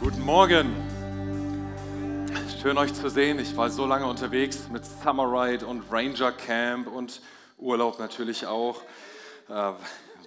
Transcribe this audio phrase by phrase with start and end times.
[0.00, 0.74] Guten Morgen.
[2.62, 3.38] Schön euch zu sehen.
[3.38, 7.20] Ich war so lange unterwegs mit Summer Ride und Ranger Camp und
[7.58, 8.80] Urlaub natürlich auch.
[9.50, 9.72] Äh,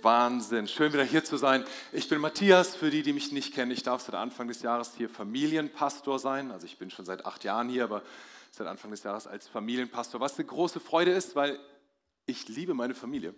[0.03, 0.67] Wahnsinn.
[0.67, 1.65] Schön wieder hier zu sein.
[1.91, 3.71] Ich bin Matthias, für die, die mich nicht kennen.
[3.71, 6.51] Ich darf seit Anfang des Jahres hier Familienpastor sein.
[6.51, 8.03] Also ich bin schon seit acht Jahren hier, aber
[8.51, 10.21] seit Anfang des Jahres als Familienpastor.
[10.21, 11.57] Was eine große Freude ist, weil
[12.27, 13.33] ich liebe meine Familie.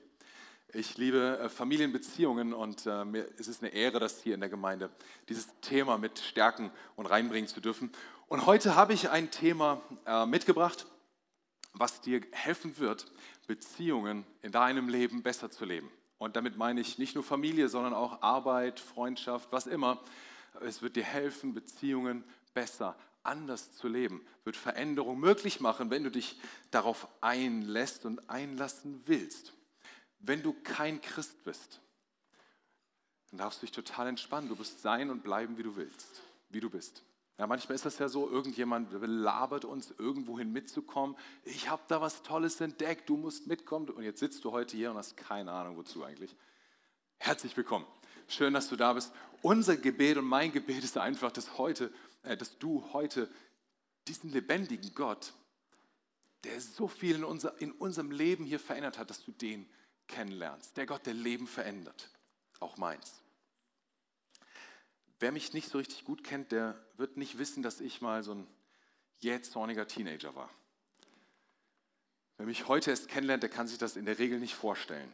[0.74, 4.50] Ich liebe äh, Familienbeziehungen und äh, mir ist es eine Ehre, das hier in der
[4.50, 4.90] Gemeinde
[5.30, 7.92] dieses Thema mit stärken und reinbringen zu dürfen.
[8.28, 10.88] Und heute habe ich ein Thema äh, mitgebracht,
[11.74, 13.06] was dir helfen wird,
[13.48, 15.90] Beziehungen in deinem Leben besser zu leben.
[16.18, 20.02] Und damit meine ich nicht nur Familie, sondern auch Arbeit, Freundschaft, was immer.
[20.62, 26.12] Es wird dir helfen, Beziehungen besser, anders zu leben, wird Veränderung möglich machen, wenn du
[26.12, 26.40] dich
[26.72, 29.54] darauf einlässt und einlassen willst.
[30.20, 31.80] Wenn du kein Christ bist,
[33.30, 34.50] dann darfst du dich total entspannen.
[34.50, 37.04] Du wirst sein und bleiben, wie du willst, wie du bist.
[37.38, 41.18] Ja, manchmal ist das ja so, irgendjemand labert uns, irgendwohin mitzukommen.
[41.44, 43.90] Ich habe da was Tolles entdeckt, du musst mitkommen.
[43.90, 46.34] Und jetzt sitzt du heute hier und hast keine Ahnung, wozu eigentlich.
[47.18, 47.86] Herzlich willkommen.
[48.28, 49.12] Schön, dass du da bist.
[49.42, 51.92] Unser Gebet und mein Gebet ist einfach, dass, heute,
[52.24, 53.30] äh, dass du heute
[54.08, 55.34] diesen lebendigen Gott,
[56.46, 59.68] der so viel in, unser, in unserem Leben hier verändert hat, dass du den
[60.08, 60.78] kennenlernst.
[60.78, 62.10] Der Gott, der Leben verändert.
[62.60, 63.22] Auch meins.
[65.20, 68.34] Wer mich nicht so richtig gut kennt, der wird nicht wissen, dass ich mal so
[68.34, 68.48] ein
[69.20, 70.50] jähzorniger Teenager war.
[72.38, 75.14] Wer mich heute erst kennenlernt, der kann sich das in der Regel nicht vorstellen.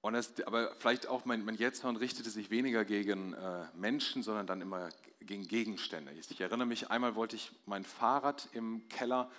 [0.00, 4.46] Und das, aber vielleicht auch mein, mein Jähzorn richtete sich weniger gegen äh, Menschen, sondern
[4.46, 6.12] dann immer gegen Gegenstände.
[6.12, 9.30] Ich erinnere mich, einmal wollte ich mein Fahrrad im Keller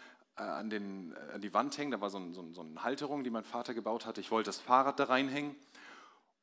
[0.43, 1.91] an, den, äh, an die Wand hängen.
[1.91, 4.21] Da war so, ein, so, ein, so eine Halterung, die mein Vater gebaut hatte.
[4.21, 5.55] Ich wollte das Fahrrad da reinhängen.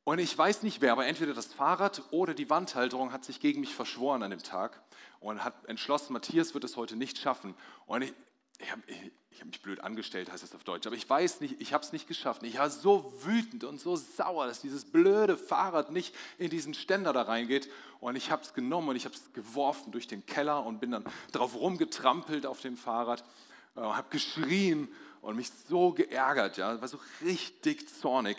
[0.03, 3.59] Und ich weiß nicht wer, aber entweder das Fahrrad oder die Wandhalterung hat sich gegen
[3.59, 4.81] mich verschworen an dem Tag
[5.19, 7.55] und hat entschlossen, Matthias wird es heute nicht schaffen.
[7.87, 8.13] Und ich,
[8.59, 8.81] ich habe
[9.37, 11.91] hab mich blöd angestellt, heißt das auf Deutsch, aber ich weiß nicht, ich habe es
[11.91, 12.43] nicht geschafft.
[12.43, 17.11] Ich war so wütend und so sauer, dass dieses blöde Fahrrad nicht in diesen Ständer
[17.11, 17.69] da reingeht.
[17.99, 20.91] Und ich habe es genommen und ich habe es geworfen durch den Keller und bin
[20.91, 23.25] dann drauf rumgetrampelt auf dem Fahrrad,
[23.77, 24.89] äh, habe geschrien
[25.21, 28.37] und mich so geärgert, ja, war so richtig zornig.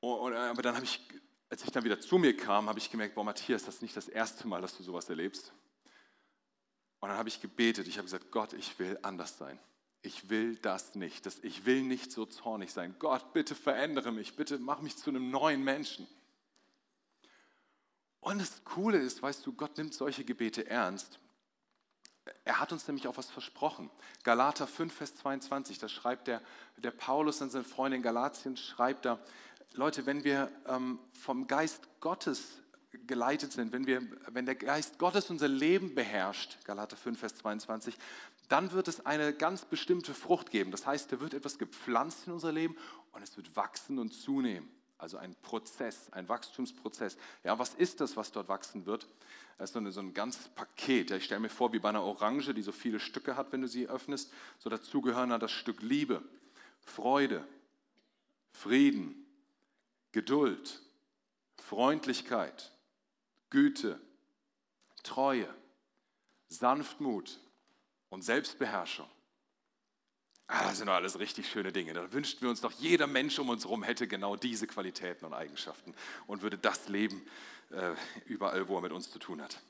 [0.00, 1.00] Und, äh, aber dann habe ich,
[1.50, 3.96] als ich dann wieder zu mir kam, habe ich gemerkt, boah Matthias, das ist nicht
[3.96, 5.52] das erste Mal, dass du sowas erlebst.
[7.00, 9.58] Und dann habe ich gebetet, ich habe gesagt, Gott, ich will anders sein.
[10.02, 11.26] Ich will das nicht.
[11.26, 12.94] Das, ich will nicht so zornig sein.
[12.98, 14.36] Gott, bitte verändere mich.
[14.36, 16.06] Bitte mach mich zu einem neuen Menschen.
[18.20, 21.18] Und das Coole ist, weißt du, Gott nimmt solche Gebete ernst.
[22.44, 23.90] Er hat uns nämlich auch was versprochen.
[24.24, 26.42] Galater 5, Vers 22, da schreibt der,
[26.76, 29.18] der Paulus an seine Freunde in Galatien, schreibt da,
[29.74, 32.58] Leute, wenn wir ähm, vom Geist Gottes
[33.06, 37.96] geleitet sind, wenn, wir, wenn der Geist Gottes unser Leben beherrscht, Galater 5, Vers 22,
[38.48, 40.70] dann wird es eine ganz bestimmte Frucht geben.
[40.70, 42.76] Das heißt, da wird etwas gepflanzt in unser Leben
[43.12, 44.68] und es wird wachsen und zunehmen.
[44.98, 47.18] Also ein Prozess, ein Wachstumsprozess.
[47.44, 49.06] Ja, was ist das, was dort wachsen wird?
[49.58, 51.10] Das ist so, eine, so ein ganzes Paket.
[51.10, 53.68] Ich stelle mir vor, wie bei einer Orange, die so viele Stücke hat, wenn du
[53.68, 54.32] sie öffnest.
[54.58, 56.22] So dazu gehören dann das Stück Liebe,
[56.80, 57.46] Freude,
[58.52, 59.26] Frieden,
[60.12, 60.80] Geduld,
[61.58, 62.72] Freundlichkeit,
[63.50, 64.00] Güte,
[65.02, 65.48] Treue,
[66.48, 67.38] Sanftmut
[68.08, 69.08] und Selbstbeherrschung.
[70.48, 71.92] Ah, das sind doch alles richtig schöne Dinge.
[71.92, 75.34] Da wünschten wir uns doch, jeder Mensch um uns herum hätte genau diese Qualitäten und
[75.34, 75.94] Eigenschaften
[76.28, 77.26] und würde das leben
[77.70, 77.92] äh,
[78.26, 79.60] überall, wo er mit uns zu tun hat.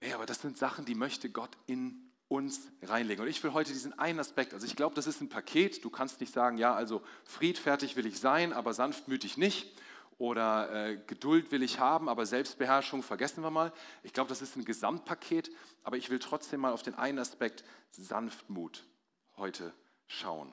[0.00, 3.22] Nee, aber das sind Sachen, die möchte Gott in uns reinlegen.
[3.22, 5.84] Und ich will heute diesen einen Aspekt, also ich glaube, das ist ein Paket.
[5.84, 9.78] Du kannst nicht sagen, ja, also friedfertig will ich sein, aber sanftmütig nicht.
[10.16, 13.72] Oder äh, Geduld will ich haben, aber Selbstbeherrschung vergessen wir mal.
[14.02, 15.50] Ich glaube, das ist ein Gesamtpaket,
[15.82, 18.84] aber ich will trotzdem mal auf den einen Aspekt Sanftmut
[19.36, 19.72] heute
[20.06, 20.52] schauen.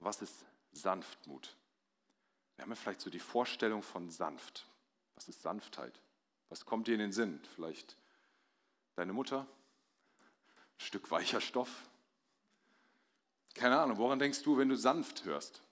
[0.00, 1.56] Was ist Sanftmut?
[2.56, 4.66] Wir haben ja vielleicht so die Vorstellung von sanft.
[5.14, 6.00] Was ist Sanftheit?
[6.48, 7.40] Was kommt dir in den Sinn?
[7.54, 7.96] Vielleicht
[8.94, 9.46] deine Mutter,
[10.76, 11.88] Stück weicher Stoff.
[13.54, 15.62] Keine Ahnung, woran denkst du, wenn du sanft hörst?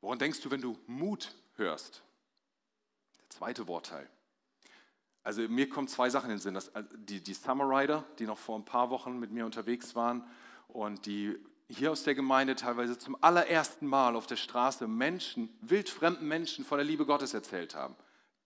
[0.00, 2.02] Woran denkst du, wenn du Mut hörst?
[3.18, 4.08] Der zweite Wortteil.
[5.22, 6.54] Also mir kommen zwei Sachen in den Sinn.
[6.54, 9.94] Das, also die, die Summer Rider, die noch vor ein paar Wochen mit mir unterwegs
[9.94, 10.24] waren
[10.78, 11.36] und die
[11.68, 16.78] hier aus der Gemeinde teilweise zum allerersten Mal auf der Straße Menschen, wildfremden Menschen von
[16.78, 17.96] der Liebe Gottes erzählt haben.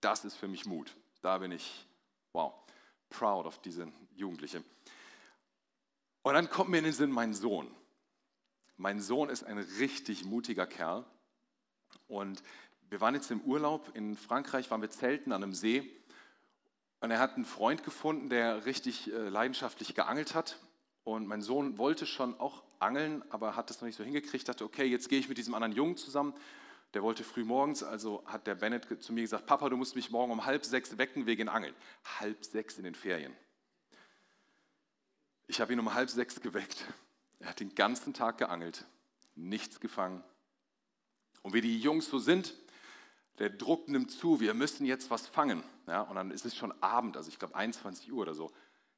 [0.01, 0.95] Das ist für mich Mut.
[1.21, 1.85] Da bin ich,
[2.33, 2.53] wow,
[3.09, 4.63] proud of diese Jugendliche.
[6.23, 7.69] Und dann kommt mir in den Sinn mein Sohn.
[8.77, 11.05] Mein Sohn ist ein richtig mutiger Kerl.
[12.07, 12.41] Und
[12.89, 15.87] wir waren jetzt im Urlaub in Frankreich, waren wir zelten an einem See
[16.99, 20.57] und er hat einen Freund gefunden, der richtig äh, leidenschaftlich geangelt hat.
[21.03, 24.47] Und mein Sohn wollte schon auch angeln, aber hat das noch nicht so hingekriegt.
[24.47, 26.33] Dachte, okay, jetzt gehe ich mit diesem anderen Jungen zusammen.
[26.93, 30.11] Der wollte früh morgens, also hat der Bennett zu mir gesagt: Papa, du musst mich
[30.11, 31.75] morgen um halb sechs wecken wegen Angeln.
[32.19, 33.35] Halb sechs in den Ferien.
[35.47, 36.85] Ich habe ihn um halb sechs geweckt.
[37.39, 38.85] Er hat den ganzen Tag geangelt,
[39.35, 40.23] nichts gefangen.
[41.41, 42.55] Und wie die Jungs so sind,
[43.39, 45.63] der Druck nimmt zu, wir müssen jetzt was fangen.
[45.87, 48.51] Ja, und dann ist es schon Abend, also ich glaube 21 Uhr oder so.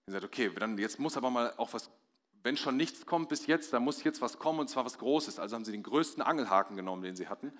[0.07, 1.89] Er sagt, okay, dann jetzt muss aber mal auch was,
[2.43, 5.39] wenn schon nichts kommt bis jetzt, dann muss jetzt was kommen und zwar was Großes.
[5.39, 7.51] Also haben sie den größten Angelhaken genommen, den sie hatten.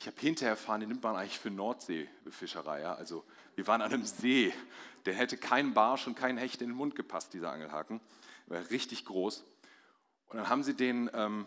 [0.00, 2.80] Ich habe hinterher erfahren, den nimmt man eigentlich für Nordseefischerei.
[2.80, 2.94] Ja?
[2.94, 4.52] Also wir waren an einem See,
[5.04, 8.00] der hätte kein Barsch und kein Hecht in den Mund gepasst, dieser Angelhaken.
[8.48, 9.44] Der war richtig groß.
[10.28, 11.46] Und dann haben sie den ähm,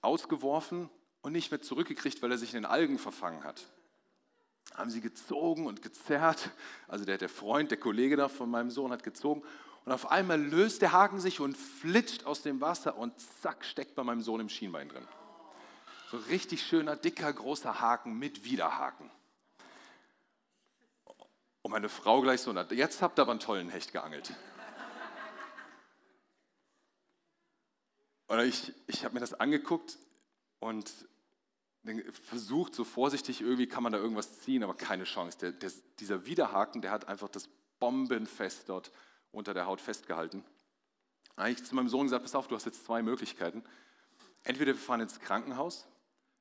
[0.00, 0.90] ausgeworfen
[1.22, 3.64] und nicht mehr zurückgekriegt, weil er sich in den Algen verfangen hat
[4.74, 6.50] haben sie gezogen und gezerrt.
[6.88, 9.42] Also der, der Freund, der Kollege da von meinem Sohn hat gezogen.
[9.84, 13.94] Und auf einmal löst der Haken sich und flitscht aus dem Wasser und zack, steckt
[13.94, 15.06] bei meinem Sohn im Schienbein drin.
[16.10, 19.10] So richtig schöner, dicker, großer Haken mit Widerhaken.
[21.62, 24.32] Und meine Frau gleich so, jetzt habt ihr aber einen tollen Hecht geangelt.
[28.26, 29.98] Und ich, ich habe mir das angeguckt
[30.60, 30.90] und
[32.22, 35.38] versucht, so vorsichtig, irgendwie kann man da irgendwas ziehen, aber keine Chance.
[35.38, 35.70] Der, der,
[36.00, 37.48] dieser Widerhaken, der hat einfach das
[37.78, 38.90] Bombenfest dort
[39.32, 40.44] unter der Haut festgehalten.
[41.36, 43.64] Da habe ich zu meinem Sohn gesagt, pass auf, du hast jetzt zwei Möglichkeiten.
[44.44, 45.86] Entweder wir fahren ins Krankenhaus,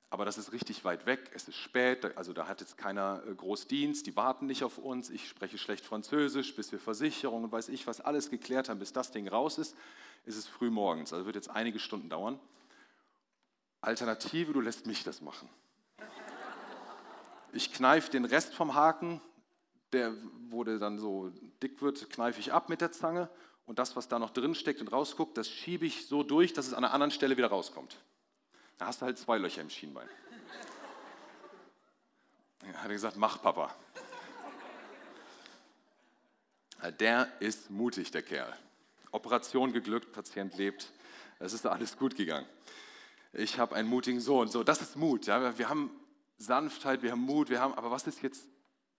[0.09, 3.33] aber das ist richtig weit weg, es ist spät, also da hat jetzt keiner äh,
[3.33, 7.69] Großdienst, die warten nicht auf uns, ich spreche schlecht Französisch, bis wir Versicherungen und weiß
[7.69, 9.75] ich was alles geklärt haben, bis das Ding raus ist,
[10.25, 12.39] ist es früh morgens, also wird jetzt einige Stunden dauern.
[13.83, 15.49] Alternative, du lässt mich das machen.
[17.51, 19.21] Ich kneife den Rest vom Haken,
[19.91, 20.13] der,
[20.65, 21.29] der dann so
[21.61, 23.29] dick wird, kneife ich ab mit der Zange
[23.65, 26.65] und das, was da noch drin steckt und rausguckt, das schiebe ich so durch, dass
[26.65, 27.97] es an einer anderen Stelle wieder rauskommt.
[28.77, 30.07] Da hast du halt zwei Löcher im Schienbein.
[32.65, 33.75] Er hat gesagt, mach Papa.
[36.99, 38.57] Der ist mutig, der Kerl.
[39.11, 40.89] Operation geglückt, Patient lebt.
[41.39, 42.47] Es ist alles gut gegangen
[43.33, 44.47] ich habe einen mutigen Sohn.
[44.47, 45.25] So, das ist Mut.
[45.25, 45.57] Ja?
[45.57, 45.91] Wir haben
[46.37, 48.47] Sanftheit, wir haben Mut, wir haben, aber was ist jetzt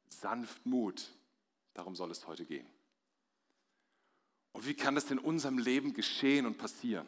[0.08, 1.10] Sanftmut?
[1.72, 2.66] Darum soll es heute gehen.
[4.52, 7.06] Und wie kann das in unserem Leben geschehen und passieren,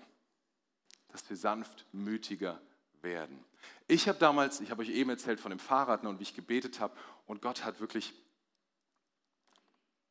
[1.09, 2.61] dass wir sanftmütiger
[3.03, 3.45] werden?
[3.89, 6.81] Ich habe damals, ich habe euch eben erzählt von dem Fahrrad und wie ich gebetet
[6.81, 6.97] habe
[7.27, 8.15] und Gott hat wirklich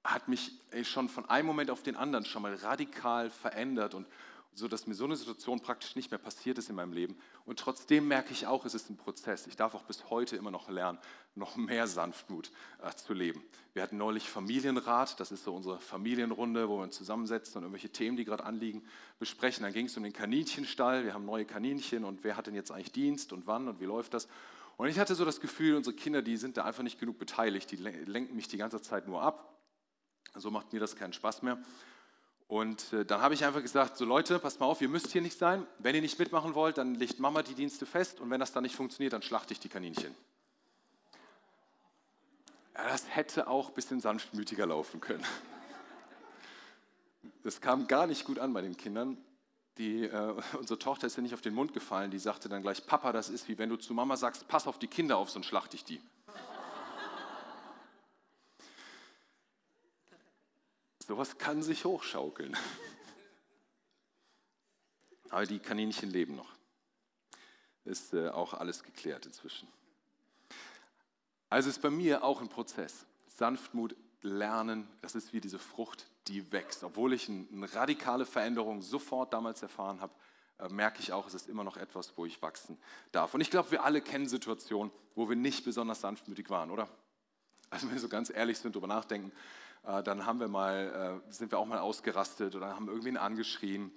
[0.04, 0.52] hat mich
[0.84, 4.08] schon von einem Moment auf den anderen schon mal radikal verändert und,
[4.56, 7.18] so dass mir so eine Situation praktisch nicht mehr passiert ist in meinem Leben.
[7.46, 9.48] Und trotzdem merke ich auch, es ist ein Prozess.
[9.48, 10.98] Ich darf auch bis heute immer noch lernen,
[11.36, 13.44] noch mehr Sanftmut äh, zu leben.
[13.74, 17.90] Wir hatten neulich Familienrat, das ist so unsere Familienrunde, wo wir uns zusammensetzen und irgendwelche
[17.90, 18.84] Themen, die gerade anliegen,
[19.20, 19.64] besprechen.
[19.64, 22.72] Dann ging es um den Kaninchenstall, wir haben neue Kaninchen und wer hat denn jetzt
[22.72, 24.30] eigentlich Dienst und wann und wie läuft das?
[24.78, 27.72] Und ich hatte so das Gefühl, unsere Kinder, die sind da einfach nicht genug beteiligt,
[27.72, 29.52] die lenken mich die ganze Zeit nur ab.
[30.34, 31.58] So macht mir das keinen Spaß mehr.
[32.48, 35.22] Und äh, dann habe ich einfach gesagt, so Leute, passt mal auf, ihr müsst hier
[35.22, 35.66] nicht sein.
[35.80, 38.64] Wenn ihr nicht mitmachen wollt, dann legt Mama die Dienste fest und wenn das dann
[38.64, 40.14] nicht funktioniert, dann schlachte ich die Kaninchen.
[42.76, 45.26] Ja, das hätte auch ein bisschen sanftmütiger laufen können.
[47.44, 49.18] Das kam gar nicht gut an bei den Kindern.
[49.78, 52.86] Die, äh, unsere Tochter ist ja nicht auf den Mund gefallen, die sagte dann gleich,
[52.86, 55.48] Papa, das ist wie wenn du zu Mama sagst, pass auf die Kinder auf, sonst
[55.48, 56.02] schlachte ich die.
[61.08, 62.58] Sowas kann sich hochschaukeln.
[65.30, 66.50] Aber die Kaninchen leben noch.
[67.84, 69.68] Ist äh, auch alles geklärt inzwischen.
[71.50, 73.06] Also ist bei mir auch ein Prozess.
[73.28, 76.84] Sanftmut lernen, das ist wie diese Frucht, die wächst.
[76.84, 80.14] Obwohl ich eine radikale Veränderung sofort damals erfahren habe,
[80.58, 82.80] äh, merke ich auch, es ist immer noch etwas, wo ich wachsen
[83.12, 83.36] darf.
[83.36, 86.90] Und ich glaube, wir alle kennen Situationen, wo wir nicht besonders sanftmütig waren, oder?
[87.70, 89.32] Also wenn wir so ganz ehrlich sind, darüber nachdenken,
[89.86, 93.92] dann haben wir mal, äh, sind wir auch mal ausgerastet oder haben irgendwen angeschrien,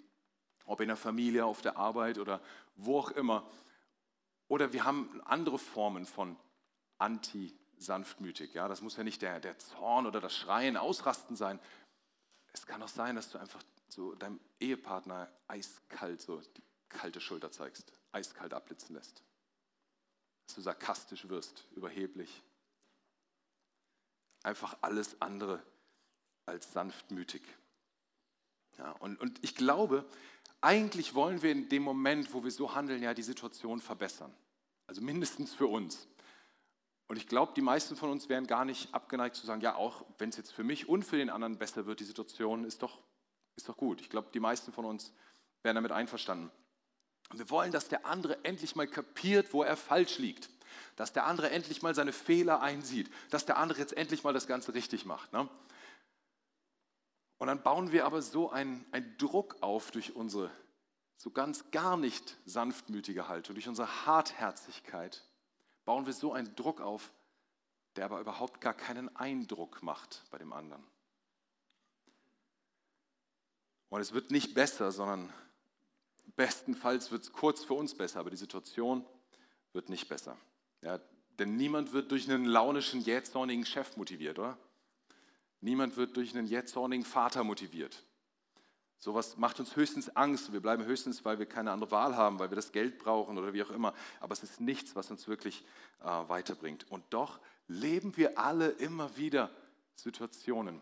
[0.66, 2.40] ob in der Familie, auf der Arbeit oder
[2.76, 3.48] wo auch immer.
[4.48, 6.36] Oder wir haben andere Formen von
[6.98, 8.52] anti-sanftmütig.
[8.52, 8.68] Ja?
[8.68, 11.58] Das muss ja nicht der, der Zorn oder das Schreien, Ausrasten sein.
[12.52, 17.50] Es kann auch sein, dass du einfach so deinem Ehepartner eiskalt so die kalte Schulter
[17.50, 19.22] zeigst, eiskalt abblitzen lässt.
[20.46, 22.42] Dass du sarkastisch wirst, überheblich.
[24.42, 25.62] Einfach alles andere
[26.48, 27.42] als sanftmütig.
[28.78, 30.04] Ja, und, und ich glaube,
[30.60, 34.34] eigentlich wollen wir in dem Moment, wo wir so handeln, ja die Situation verbessern.
[34.86, 36.08] Also mindestens für uns.
[37.06, 40.04] Und ich glaube, die meisten von uns wären gar nicht abgeneigt zu sagen, ja, auch
[40.18, 42.98] wenn es jetzt für mich und für den anderen besser wird, die Situation ist doch,
[43.56, 44.00] ist doch gut.
[44.00, 45.12] Ich glaube, die meisten von uns
[45.62, 46.50] wären damit einverstanden.
[47.32, 50.50] wir wollen, dass der andere endlich mal kapiert, wo er falsch liegt.
[50.96, 53.10] Dass der andere endlich mal seine Fehler einsieht.
[53.30, 55.32] Dass der andere jetzt endlich mal das Ganze richtig macht.
[55.32, 55.48] Ne?
[57.38, 58.84] Und dann bauen wir aber so einen,
[59.16, 60.50] Druck auf durch unsere
[61.16, 65.24] so ganz gar nicht sanftmütige Haltung, durch unsere Hartherzigkeit,
[65.84, 67.12] bauen wir so einen Druck auf,
[67.96, 70.84] der aber überhaupt gar keinen Eindruck macht bei dem anderen.
[73.88, 75.32] Und es wird nicht besser, sondern
[76.36, 79.04] bestenfalls wird es kurz für uns besser, aber die Situation
[79.72, 80.36] wird nicht besser.
[80.82, 81.00] Ja,
[81.38, 84.58] denn niemand wird durch einen launischen, jähzornigen Chef motiviert, oder?
[85.60, 88.04] Niemand wird durch einen jähzornigen Vater motiviert.
[89.00, 90.52] Sowas macht uns höchstens Angst.
[90.52, 93.52] Wir bleiben höchstens, weil wir keine andere Wahl haben, weil wir das Geld brauchen oder
[93.52, 93.94] wie auch immer.
[94.20, 95.64] Aber es ist nichts, was uns wirklich
[96.00, 96.90] äh, weiterbringt.
[96.90, 97.38] Und doch
[97.68, 99.50] leben wir alle immer wieder
[99.94, 100.80] Situationen,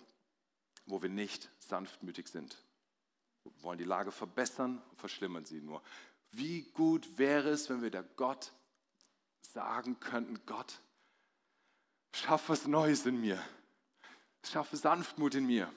[0.86, 2.56] wo wir nicht sanftmütig sind.
[3.44, 5.82] Wir wollen die Lage verbessern, verschlimmern sie nur.
[6.32, 8.52] Wie gut wäre es, wenn wir der Gott
[9.40, 10.80] sagen könnten, Gott,
[12.12, 13.42] schaff was Neues in mir.
[14.48, 15.72] Schaffe Sanftmut in mir.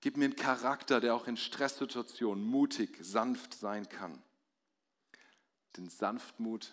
[0.00, 4.22] Gib mir einen Charakter, der auch in Stresssituationen mutig, sanft sein kann.
[5.76, 6.72] Denn Sanftmut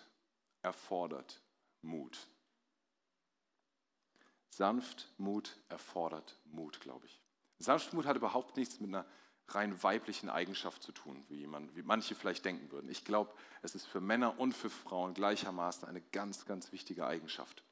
[0.62, 1.42] erfordert
[1.82, 2.28] Mut.
[4.50, 7.20] Sanftmut erfordert Mut, glaube ich.
[7.58, 9.04] Sanftmut hat überhaupt nichts mit einer
[9.48, 12.88] rein weiblichen Eigenschaft zu tun, wie, man, wie manche vielleicht denken würden.
[12.88, 17.62] Ich glaube, es ist für Männer und für Frauen gleichermaßen eine ganz, ganz wichtige Eigenschaft.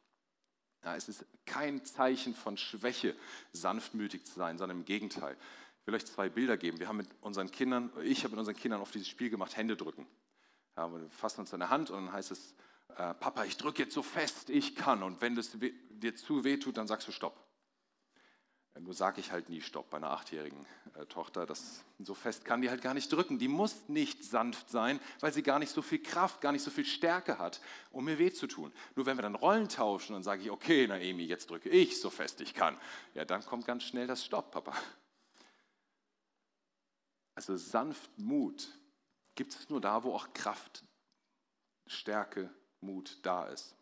[0.85, 3.15] Ja, es ist kein Zeichen von Schwäche,
[3.53, 5.37] sanftmütig zu sein, sondern im Gegenteil.
[5.81, 6.81] Ich will euch zwei Bilder geben.
[6.81, 9.77] Wir haben mit unseren Kindern, ich habe mit unseren Kindern auf dieses Spiel gemacht, Hände
[9.77, 10.07] drücken.
[10.77, 12.55] Ja, wir fassen uns in der Hand und dann heißt es,
[12.97, 16.57] äh, Papa, ich drücke jetzt so fest ich kann und wenn das dir zu weh
[16.57, 17.42] tut, dann sagst du Stopp.
[18.81, 21.47] Nur sage ich halt nie Stopp bei einer achtjährigen äh, Tochter.
[21.47, 23.39] Das, so fest kann die halt gar nicht drücken.
[23.39, 26.71] Die muss nicht sanft sein, weil sie gar nicht so viel Kraft, gar nicht so
[26.71, 27.61] viel Stärke hat,
[27.91, 28.73] um mir weh zu tun.
[28.97, 32.09] Nur wenn wir dann Rollen tauschen, dann sage ich, okay, Naemi, jetzt drücke ich so
[32.11, 32.79] fest ich kann.
[33.15, 34.75] Ja, dann kommt ganz schnell das Stopp, Papa.
[37.35, 38.69] Also Sanftmut
[39.35, 40.83] gibt es nur da, wo auch Kraft,
[41.87, 42.51] Stärke,
[42.81, 43.77] Mut da ist.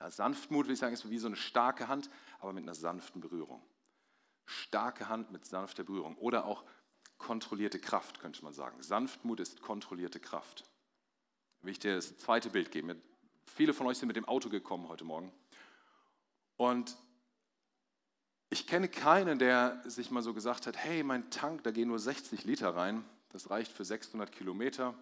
[0.00, 3.20] Ja, Sanftmut, würde ich sagen, ist wie so eine starke Hand, aber mit einer sanften
[3.20, 3.62] Berührung.
[4.46, 6.64] Starke Hand mit sanfter Berührung oder auch
[7.18, 8.82] kontrollierte Kraft, könnte man sagen.
[8.82, 10.64] Sanftmut ist kontrollierte Kraft.
[11.62, 13.00] Will ich dir das zweite Bild geben.
[13.46, 15.32] Viele von euch sind mit dem Auto gekommen heute Morgen.
[16.56, 16.96] Und
[18.50, 21.98] ich kenne keinen, der sich mal so gesagt hat, hey, mein Tank, da gehen nur
[21.98, 24.94] 60 Liter rein, das reicht für 600 Kilometer,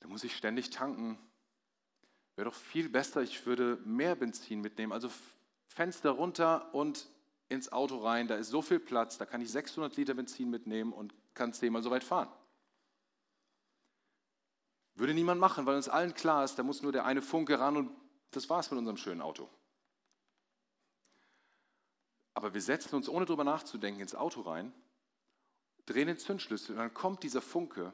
[0.00, 1.18] da muss ich ständig tanken.
[2.36, 4.92] Wäre doch viel besser, ich würde mehr Benzin mitnehmen.
[4.92, 5.10] Also
[5.66, 7.06] Fenster runter und
[7.50, 10.92] ins Auto rein, da ist so viel Platz, da kann ich 600 Liter Benzin mitnehmen
[10.92, 12.32] und kann zehnmal so weit fahren.
[14.94, 17.76] Würde niemand machen, weil uns allen klar ist, da muss nur der eine Funke ran
[17.76, 17.90] und
[18.30, 19.48] das war's mit unserem schönen Auto.
[22.34, 24.72] Aber wir setzen uns, ohne darüber nachzudenken, ins Auto rein,
[25.86, 27.92] drehen den Zündschlüssel und dann kommt dieser Funke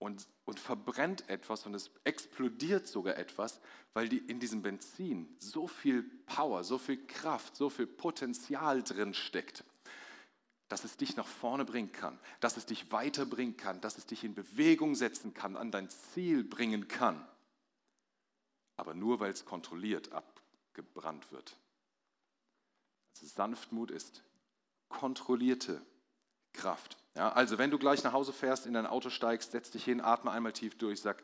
[0.00, 3.60] und, und verbrennt etwas und es explodiert sogar etwas,
[3.92, 9.12] weil die, in diesem Benzin so viel Power, so viel Kraft, so viel Potenzial drin
[9.14, 9.62] steckt,
[10.68, 14.24] dass es dich nach vorne bringen kann, dass es dich weiterbringen kann, dass es dich
[14.24, 17.28] in Bewegung setzen kann, an dein Ziel bringen kann.
[18.76, 21.58] Aber nur weil es kontrolliert abgebrannt wird.
[23.12, 24.22] Also Sanftmut ist
[24.88, 25.82] kontrollierte
[26.52, 26.96] Kraft.
[27.14, 30.00] Ja, also wenn du gleich nach Hause fährst, in dein Auto steigst, setz dich hin,
[30.00, 31.22] atme einmal tief durch, sag,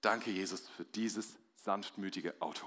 [0.00, 2.66] danke Jesus für dieses sanftmütige Auto.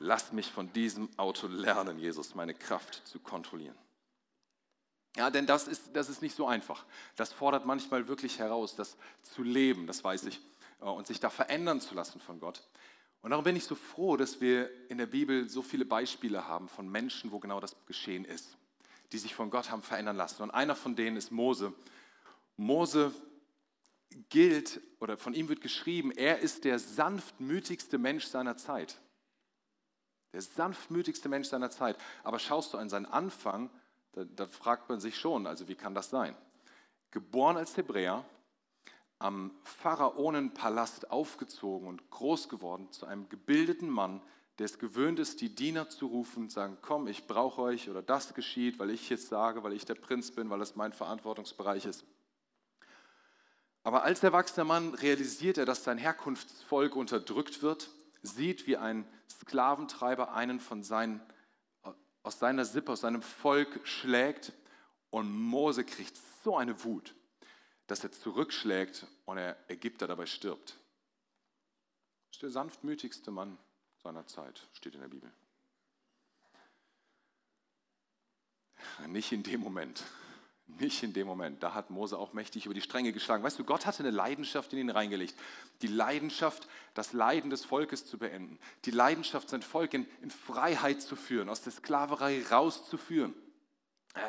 [0.00, 3.76] Lass mich von diesem Auto lernen, Jesus, meine Kraft zu kontrollieren.
[5.16, 6.84] Ja, denn das ist, das ist nicht so einfach.
[7.16, 10.40] Das fordert manchmal wirklich heraus, das zu leben, das weiß ich,
[10.80, 12.62] äh, und sich da verändern zu lassen von Gott.
[13.22, 16.68] Und darum bin ich so froh, dass wir in der Bibel so viele Beispiele haben
[16.68, 18.56] von Menschen, wo genau das geschehen ist
[19.12, 20.42] die sich von Gott haben verändern lassen.
[20.42, 21.72] Und einer von denen ist Mose.
[22.56, 23.12] Mose
[24.28, 28.98] gilt, oder von ihm wird geschrieben, er ist der sanftmütigste Mensch seiner Zeit.
[30.32, 31.96] Der sanftmütigste Mensch seiner Zeit.
[32.24, 33.70] Aber schaust du an seinen Anfang,
[34.12, 36.36] da, da fragt man sich schon, also wie kann das sein?
[37.10, 38.24] Geboren als Hebräer,
[39.18, 44.22] am Pharaonenpalast aufgezogen und groß geworden zu einem gebildeten Mann,
[44.58, 48.02] der es gewöhnt ist, die Diener zu rufen und sagen, komm, ich brauche euch oder
[48.02, 51.86] das geschieht, weil ich jetzt sage, weil ich der Prinz bin, weil es mein Verantwortungsbereich
[51.86, 52.04] ist.
[53.84, 57.88] Aber als erwachsener Mann realisiert er, dass sein Herkunftsvolk unterdrückt wird,
[58.22, 61.20] sieht, wie ein Sklaventreiber einen von seinen,
[62.24, 64.52] aus seiner Sippe, aus seinem Volk schlägt
[65.10, 67.14] und Mose kriegt so eine Wut,
[67.86, 70.76] dass er zurückschlägt und der Ägypter dabei stirbt.
[72.26, 73.56] Das ist der sanftmütigste Mann
[74.08, 75.30] seiner Zeit, steht in der Bibel.
[79.06, 80.02] Nicht in dem Moment.
[80.66, 81.62] Nicht in dem Moment.
[81.62, 83.42] Da hat Mose auch mächtig über die Stränge geschlagen.
[83.42, 85.34] Weißt du, Gott hatte eine Leidenschaft in ihn reingelegt.
[85.82, 88.58] Die Leidenschaft, das Leiden des Volkes zu beenden.
[88.86, 93.34] Die Leidenschaft, sein Volk in, in Freiheit zu führen, aus der Sklaverei rauszuführen.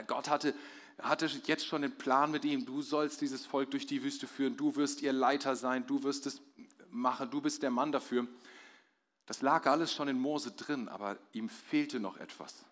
[0.07, 0.53] Gott hatte,
[1.01, 2.65] hatte jetzt schon den Plan mit ihm.
[2.65, 4.57] Du sollst dieses Volk durch die Wüste führen.
[4.57, 5.87] Du wirst ihr Leiter sein.
[5.87, 6.41] Du wirst es
[6.89, 7.31] machen.
[7.31, 8.27] Du bist der Mann dafür.
[9.29, 12.65] Das lag alles schon in Mose drin, aber ihm fehlte noch etwas.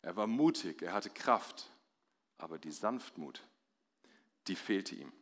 [0.00, 1.68] Er war mutig, er hatte Kraft,
[2.38, 3.42] aber die Sanftmut,
[4.46, 5.12] die fehlte ihm.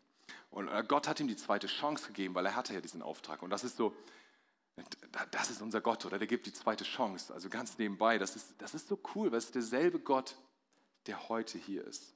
[0.50, 3.40] Und äh, Gott hat ihm die zweite Chance gegeben, weil er hatte ja diesen Auftrag.
[3.40, 3.97] Und das ist so,
[5.31, 6.19] das ist unser Gott, oder?
[6.19, 7.33] Der gibt die zweite Chance.
[7.33, 10.37] Also ganz nebenbei, das ist, das ist so cool, weil es derselbe Gott,
[11.07, 12.12] der heute hier ist.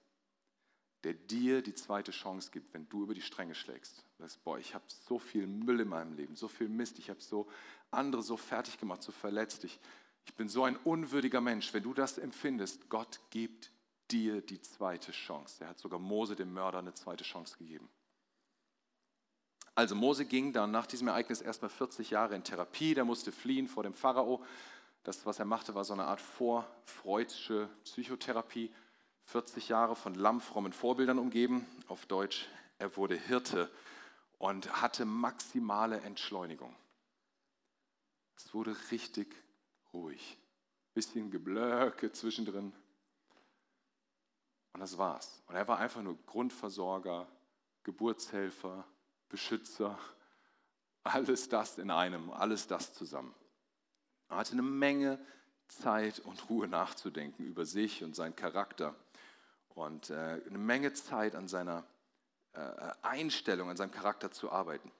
[1.06, 4.04] Der dir die zweite Chance gibt, wenn du über die Stränge schlägst.
[4.18, 7.20] Sagst, boah, ich habe so viel Müll in meinem Leben, so viel Mist, ich habe
[7.20, 7.46] so
[7.92, 9.62] andere so fertig gemacht, so verletzt.
[9.62, 9.78] Ich,
[10.24, 11.72] ich bin so ein unwürdiger Mensch.
[11.72, 13.70] Wenn du das empfindest, Gott gibt
[14.10, 15.62] dir die zweite Chance.
[15.62, 17.88] Er hat sogar Mose, dem Mörder, eine zweite Chance gegeben.
[19.76, 23.68] Also Mose ging dann nach diesem Ereignis erstmal 40 Jahre in Therapie, der musste fliehen
[23.68, 24.44] vor dem Pharao.
[25.04, 28.72] Das, was er machte, war so eine Art vorfreudsche Psychotherapie.
[29.26, 31.66] 40 Jahre von lammfrommen Vorbildern umgeben.
[31.88, 33.70] Auf Deutsch, er wurde Hirte
[34.38, 36.74] und hatte maximale Entschleunigung.
[38.36, 39.34] Es wurde richtig
[39.92, 40.38] ruhig.
[40.94, 42.72] Bisschen Geblöcke zwischendrin.
[44.72, 45.42] Und das war's.
[45.46, 47.26] Und er war einfach nur Grundversorger,
[47.82, 48.86] Geburtshelfer,
[49.28, 49.98] Beschützer,
[51.02, 53.34] alles das in einem, alles das zusammen.
[54.28, 55.18] Er hatte eine Menge
[55.68, 58.94] Zeit und Ruhe nachzudenken über sich und seinen Charakter
[59.76, 61.84] und äh, eine Menge Zeit an seiner
[62.54, 62.60] äh,
[63.02, 64.90] Einstellung, an seinem Charakter zu arbeiten.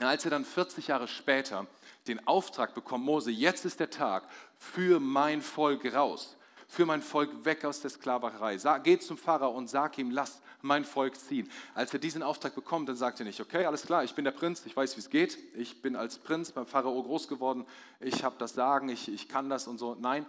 [0.00, 1.66] Als er dann 40 Jahre später
[2.08, 4.24] den Auftrag bekommt, Mose, jetzt ist der Tag,
[4.56, 6.36] für mein Volk raus
[6.70, 8.56] führ mein Volk weg aus der Sklaverei.
[8.84, 11.50] Geh zum Pharao und sag ihm, lass mein Volk ziehen.
[11.74, 14.30] Als er diesen Auftrag bekommt, dann sagt er nicht, okay, alles klar, ich bin der
[14.30, 15.36] Prinz, ich weiß, wie es geht.
[15.56, 17.66] Ich bin als Prinz beim Pharao groß geworden,
[17.98, 19.96] ich habe das Sagen, ich, ich kann das und so.
[19.96, 20.24] Nein,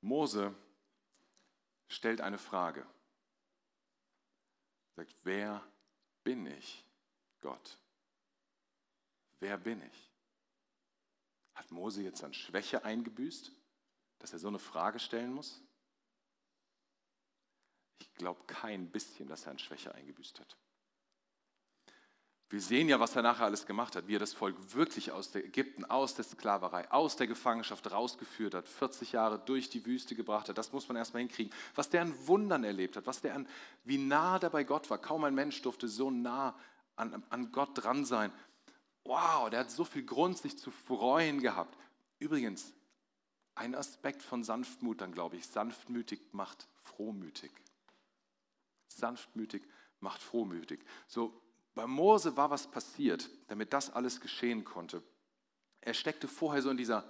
[0.00, 0.52] Mose
[1.90, 2.86] stellt eine Frage.
[4.96, 5.62] Sagt, wer
[6.24, 6.84] bin ich,
[7.42, 7.78] Gott?
[9.38, 10.10] Wer bin ich?
[11.54, 13.52] Hat Mose jetzt an Schwäche eingebüßt?
[14.20, 15.60] dass er so eine Frage stellen muss?
[17.98, 20.56] Ich glaube kein bisschen, dass er an Schwäche eingebüßt hat.
[22.50, 25.32] Wir sehen ja, was er nachher alles gemacht hat, wie er das Volk wirklich aus
[25.36, 30.48] Ägypten, aus der Sklaverei, aus der Gefangenschaft rausgeführt hat, 40 Jahre durch die Wüste gebracht
[30.48, 30.58] hat.
[30.58, 31.54] Das muss man erstmal hinkriegen.
[31.76, 33.48] Was der an Wundern erlebt hat, was der an,
[33.84, 34.98] wie nah der bei Gott war.
[34.98, 36.58] Kaum ein Mensch durfte so nah
[36.96, 38.32] an, an Gott dran sein.
[39.04, 41.78] Wow, der hat so viel Grund, sich zu freuen gehabt.
[42.18, 42.72] Übrigens,
[43.54, 45.46] ein Aspekt von Sanftmut dann, glaube ich.
[45.46, 47.52] Sanftmütig macht frohmütig.
[48.88, 49.62] Sanftmütig
[50.00, 50.80] macht frohmütig.
[51.06, 51.40] So,
[51.80, 55.02] bei Mose war was passiert, damit das alles geschehen konnte.
[55.80, 57.08] Er steckte vorher so in dieser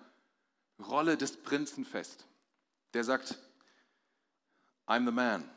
[0.78, 2.24] Rolle des Prinzen fest.
[2.94, 3.36] Der sagt,
[4.86, 5.50] I'm the man.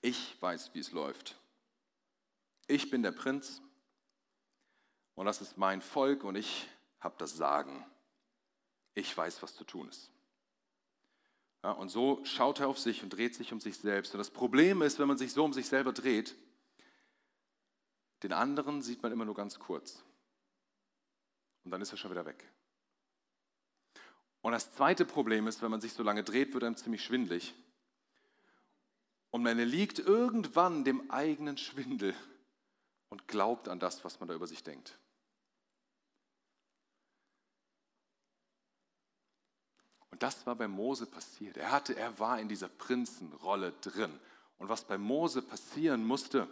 [0.00, 1.36] Ich weiß, wie es läuft.
[2.68, 3.60] Ich bin der Prinz
[5.16, 6.68] und das ist mein Volk und ich
[7.00, 7.84] habe das Sagen
[8.94, 10.08] ich weiß, was zu tun ist.
[11.64, 14.14] Ja, und so schaut er auf sich und dreht sich um sich selbst.
[14.14, 16.36] Und das Problem ist, wenn man sich so um sich selber dreht,
[18.24, 20.02] den anderen sieht man immer nur ganz kurz.
[21.62, 22.42] Und dann ist er schon wieder weg.
[24.40, 27.54] Und das zweite Problem ist, wenn man sich so lange dreht, wird einem ziemlich schwindlig.
[29.30, 32.14] Und man liegt irgendwann dem eigenen Schwindel
[33.10, 34.98] und glaubt an das, was man da über sich denkt.
[40.10, 41.58] Und das war bei Mose passiert.
[41.58, 44.18] Er, hatte, er war in dieser Prinzenrolle drin.
[44.58, 46.48] Und was bei Mose passieren musste,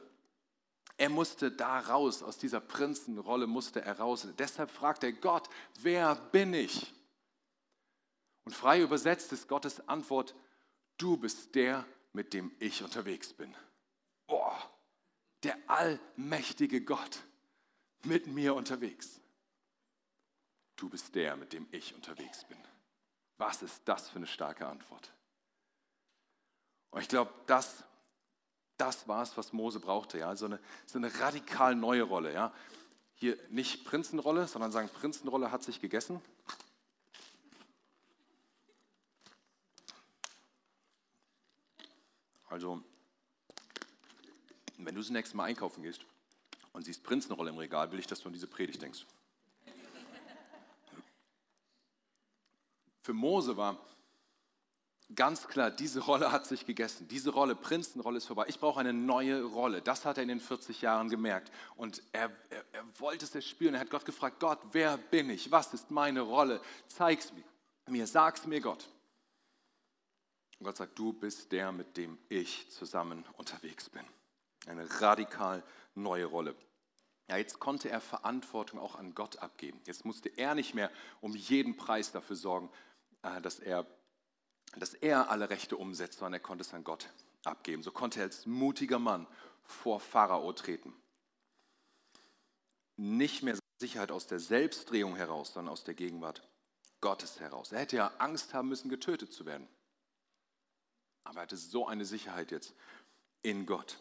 [0.96, 4.26] er musste da raus, aus dieser Prinzenrolle musste er raus.
[4.38, 5.48] Deshalb fragt er Gott,
[5.80, 6.92] wer bin ich?
[8.44, 10.34] Und frei übersetzt ist Gottes Antwort,
[10.98, 13.54] du bist der, mit dem ich unterwegs bin.
[14.26, 14.70] Boah,
[15.42, 17.22] der allmächtige Gott
[18.04, 19.20] mit mir unterwegs.
[20.76, 22.58] Du bist der, mit dem ich unterwegs bin.
[23.38, 25.12] Was ist das für eine starke Antwort?
[26.90, 27.84] Und ich glaube, das,
[28.82, 30.18] das war es, was Mose brauchte.
[30.18, 30.34] Ja?
[30.34, 32.32] So, eine, so eine radikal neue Rolle.
[32.32, 32.52] Ja?
[33.14, 36.20] Hier nicht Prinzenrolle, sondern sagen, Prinzenrolle hat sich gegessen.
[42.48, 42.82] Also,
[44.78, 46.04] wenn du das nächste Mal einkaufen gehst
[46.72, 49.06] und siehst Prinzenrolle im Regal, will ich, dass du an diese Predigt denkst.
[53.02, 53.78] Für Mose war
[55.14, 57.08] ganz klar, diese Rolle hat sich gegessen.
[57.08, 58.46] Diese Rolle, Prinzenrolle ist vorbei.
[58.48, 59.82] Ich brauche eine neue Rolle.
[59.82, 61.50] Das hat er in den 40 Jahren gemerkt.
[61.76, 63.74] Und er, er, er wollte es spüren.
[63.74, 65.50] Er hat Gott gefragt, Gott, wer bin ich?
[65.50, 66.60] Was ist meine Rolle?
[66.88, 67.32] Zeig's
[67.88, 68.88] mir, sag's mir, Gott.
[70.58, 74.04] Und Gott sagt, du bist der, mit dem ich zusammen unterwegs bin.
[74.66, 75.62] Eine radikal
[75.94, 76.54] neue Rolle.
[77.28, 79.80] Ja, jetzt konnte er Verantwortung auch an Gott abgeben.
[79.86, 82.70] Jetzt musste er nicht mehr um jeden Preis dafür sorgen,
[83.22, 83.86] äh, dass er,
[84.80, 87.08] dass er alle Rechte umsetzt, sondern er konnte es an Gott
[87.44, 87.82] abgeben.
[87.82, 89.26] So konnte er als mutiger Mann
[89.64, 90.94] vor Pharao treten.
[92.96, 96.42] Nicht mehr Sicherheit aus der Selbstdrehung heraus, sondern aus der Gegenwart
[97.00, 97.72] Gottes heraus.
[97.72, 99.68] Er hätte ja Angst haben müssen, getötet zu werden.
[101.24, 102.74] Aber er hatte so eine Sicherheit jetzt
[103.42, 103.98] in Gott.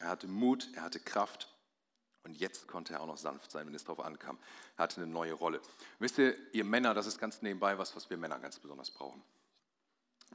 [0.00, 1.48] Er hatte Mut, er hatte Kraft
[2.24, 4.38] und jetzt konnte er auch noch sanft sein, wenn es darauf ankam.
[4.76, 5.60] Er hatte eine neue Rolle.
[5.98, 9.22] Wisst ihr, ihr Männer, das ist ganz nebenbei was, was wir Männer ganz besonders brauchen.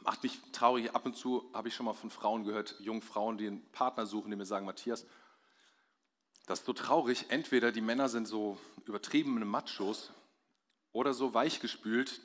[0.02, 3.38] Macht mich traurig, ab und zu habe ich schon mal von Frauen gehört, jungen Frauen,
[3.38, 5.06] die einen Partner suchen, die mir sagen, Matthias,
[6.46, 10.12] das ist so traurig, entweder die Männer sind so übertriebene Machos
[10.92, 12.20] oder so weichgespült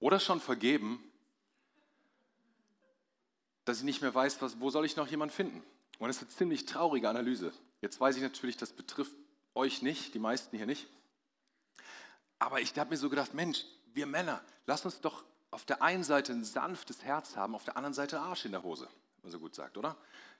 [0.00, 1.02] oder schon vergeben
[3.68, 5.62] dass ich nicht mehr weiß, was, wo soll ich noch jemanden finden.
[5.98, 7.52] Und das ist eine ziemlich traurige Analyse.
[7.82, 9.14] Jetzt weiß ich natürlich, das betrifft
[9.54, 10.88] euch nicht, die meisten hier nicht.
[12.38, 16.04] Aber ich habe mir so gedacht, Mensch, wir Männer, lass uns doch auf der einen
[16.04, 19.32] Seite ein sanftes Herz haben, auf der anderen Seite Arsch in der Hose, wie man
[19.32, 19.96] so gut sagt, oder?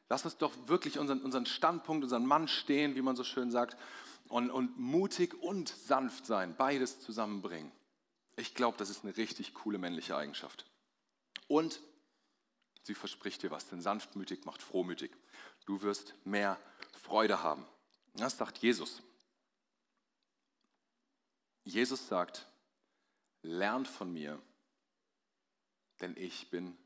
[0.08, 3.76] Lass uns doch wirklich unseren, unseren Standpunkt, unseren Mann stehen, wie man so schön sagt,
[4.28, 7.72] und, und mutig und sanft sein, beides zusammenbringen.
[8.36, 10.64] Ich glaube, das ist eine richtig coole männliche Eigenschaft.
[11.46, 11.80] Und
[12.88, 15.10] Sie verspricht dir was, denn sanftmütig macht frohmütig.
[15.66, 16.58] Du wirst mehr
[17.02, 17.66] Freude haben.
[18.14, 19.02] Das sagt Jesus.
[21.64, 22.46] Jesus sagt,
[23.42, 24.40] lernt von mir,
[26.00, 26.76] denn ich bin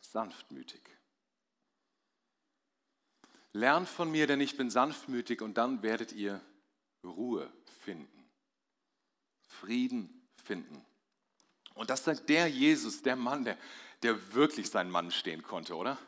[0.00, 0.82] sanftmütig.
[3.52, 6.40] Lernt von mir, denn ich bin sanftmütig und dann werdet ihr
[7.04, 8.28] Ruhe finden,
[9.46, 10.84] Frieden finden.
[11.74, 13.58] Und das sagt der Jesus, der Mann, der,
[14.02, 15.98] der wirklich sein Mann stehen konnte, oder?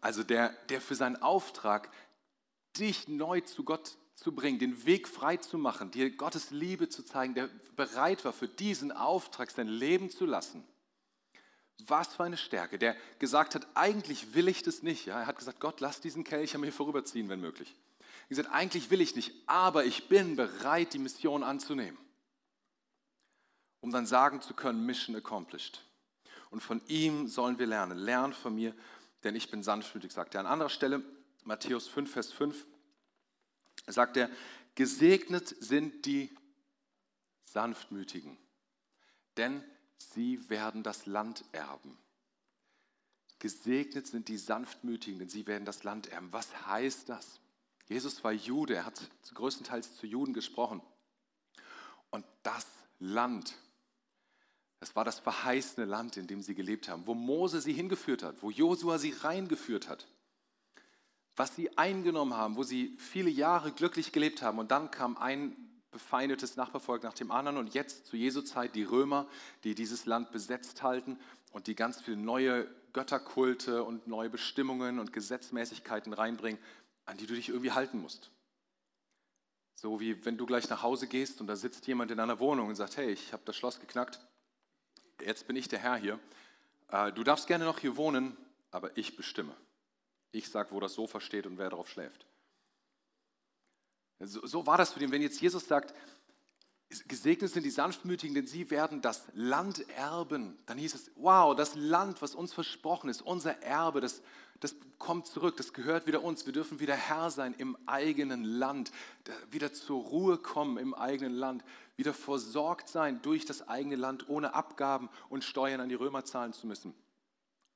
[0.00, 1.90] Also der, der für seinen Auftrag,
[2.76, 7.04] dich neu zu Gott zu bringen, den Weg frei zu machen, dir Gottes Liebe zu
[7.04, 10.64] zeigen, der bereit war, für diesen Auftrag sein Leben zu lassen.
[11.86, 15.06] Was für eine Stärke, der gesagt hat, eigentlich will ich das nicht.
[15.06, 15.20] Ja?
[15.20, 17.74] Er hat gesagt, Gott, lass diesen Kelch an mir vorüberziehen, wenn möglich.
[17.98, 21.98] Er hat gesagt, eigentlich will ich nicht, aber ich bin bereit, die Mission anzunehmen,
[23.80, 25.82] um dann sagen zu können, Mission accomplished
[26.52, 27.98] und von ihm sollen wir lernen.
[27.98, 28.74] Lern von mir,
[29.24, 30.40] denn ich bin sanftmütig, sagt er.
[30.40, 31.02] An anderer Stelle,
[31.44, 32.66] Matthäus 5, Vers 5,
[33.86, 34.30] sagt er,
[34.74, 36.30] gesegnet sind die
[37.44, 38.36] Sanftmütigen,
[39.38, 39.64] denn
[40.10, 41.96] sie werden das Land erben.
[43.38, 46.32] Gesegnet sind die Sanftmütigen, denn sie werden das Land erben.
[46.32, 47.40] Was heißt das?
[47.88, 50.80] Jesus war Jude, er hat größtenteils zu Juden gesprochen.
[52.10, 52.66] Und das
[52.98, 53.54] Land,
[54.80, 58.42] es war das verheißene Land, in dem sie gelebt haben, wo Mose sie hingeführt hat,
[58.42, 60.06] wo Josua sie reingeführt hat,
[61.34, 64.58] was sie eingenommen haben, wo sie viele Jahre glücklich gelebt haben.
[64.58, 65.56] Und dann kam ein
[65.92, 69.26] befeindetes Nachbarvolk nach dem anderen und jetzt zu Jesu Zeit die Römer,
[69.62, 71.18] die dieses Land besetzt halten
[71.52, 76.60] und die ganz viele neue Götterkulte und neue Bestimmungen und Gesetzmäßigkeiten reinbringen,
[77.04, 78.30] an die du dich irgendwie halten musst.
[79.74, 82.68] So wie wenn du gleich nach Hause gehst und da sitzt jemand in einer Wohnung
[82.68, 84.20] und sagt, hey, ich habe das Schloss geknackt,
[85.20, 86.18] jetzt bin ich der Herr hier.
[86.88, 88.36] Äh, du darfst gerne noch hier wohnen,
[88.70, 89.54] aber ich bestimme.
[90.30, 92.26] Ich sage, wo das Sofa steht und wer darauf schläft.
[94.24, 95.10] So, so war das für den.
[95.10, 95.94] Wenn jetzt Jesus sagt,
[97.08, 101.74] gesegnet sind die Sanftmütigen, denn sie werden das Land erben, dann hieß es, wow, das
[101.74, 104.22] Land, was uns versprochen ist, unser Erbe, das,
[104.60, 106.44] das kommt zurück, das gehört wieder uns.
[106.46, 108.92] Wir dürfen wieder Herr sein im eigenen Land,
[109.50, 111.64] wieder zur Ruhe kommen im eigenen Land,
[111.96, 116.52] wieder versorgt sein durch das eigene Land, ohne Abgaben und Steuern an die Römer zahlen
[116.52, 116.94] zu müssen.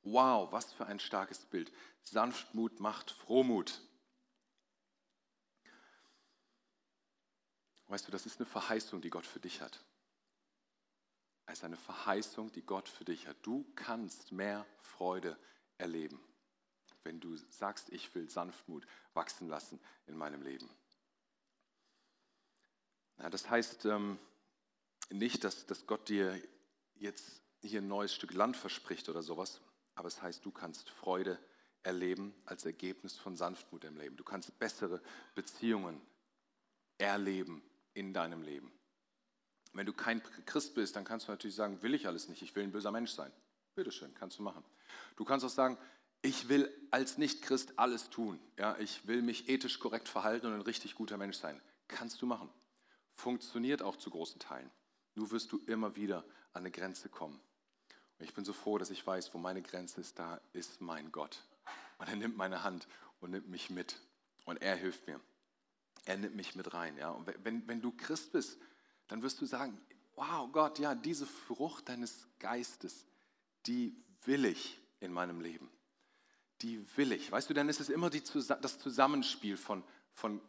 [0.03, 1.73] Wow, was für ein starkes Bild.
[2.03, 3.81] Sanftmut macht Frohmut.
[7.89, 9.85] Weißt du, das ist eine Verheißung, die Gott für dich hat.
[11.47, 13.37] Es ist eine Verheißung, die Gott für dich hat.
[13.43, 15.39] Du kannst mehr Freude
[15.79, 16.21] erleben
[17.07, 20.69] wenn du sagst, ich will Sanftmut wachsen lassen in meinem Leben.
[23.19, 24.19] Ja, das heißt ähm,
[25.11, 26.39] nicht, dass, dass Gott dir
[26.97, 29.61] jetzt hier ein neues Stück Land verspricht oder sowas,
[29.95, 31.39] aber es heißt, du kannst Freude
[31.83, 34.17] erleben als Ergebnis von Sanftmut im Leben.
[34.17, 35.01] Du kannst bessere
[35.35, 36.03] Beziehungen
[36.99, 37.63] erleben
[37.97, 38.71] in deinem Leben.
[39.73, 42.55] Wenn du kein Christ bist, dann kannst du natürlich sagen, will ich alles nicht, ich
[42.55, 43.33] will ein böser Mensch sein.
[43.75, 44.65] Bitteschön, kannst du machen.
[45.17, 45.77] Du kannst auch sagen,
[46.23, 48.41] ich will als Nicht-Christ alles tun.
[48.59, 51.61] Ja, ich will mich ethisch korrekt verhalten und ein richtig guter Mensch sein.
[51.89, 52.49] Kannst du machen.
[53.15, 54.71] Funktioniert auch zu großen Teilen.
[55.15, 57.41] Nur wirst du immer wieder an eine Grenze kommen.
[58.19, 61.13] Und ich bin so froh, dass ich weiß, wo meine Grenze ist, da ist mein
[61.13, 61.43] Gott.
[61.99, 62.89] Und er nimmt meine Hand
[63.21, 64.01] und nimmt mich mit.
[64.45, 65.21] Und er hilft mir.
[66.07, 66.97] Er nimmt mich mit rein.
[66.97, 67.11] Ja?
[67.11, 68.59] Und wenn, wenn du Christ bist,
[69.09, 69.79] dann wirst du sagen,
[70.15, 73.07] wow Gott, ja, diese Frucht deines Geistes,
[73.67, 75.69] die will ich in meinem Leben.
[76.63, 77.31] Die will ich.
[77.31, 80.41] Weißt du, dann ist es immer die, das Zusammenspiel von, von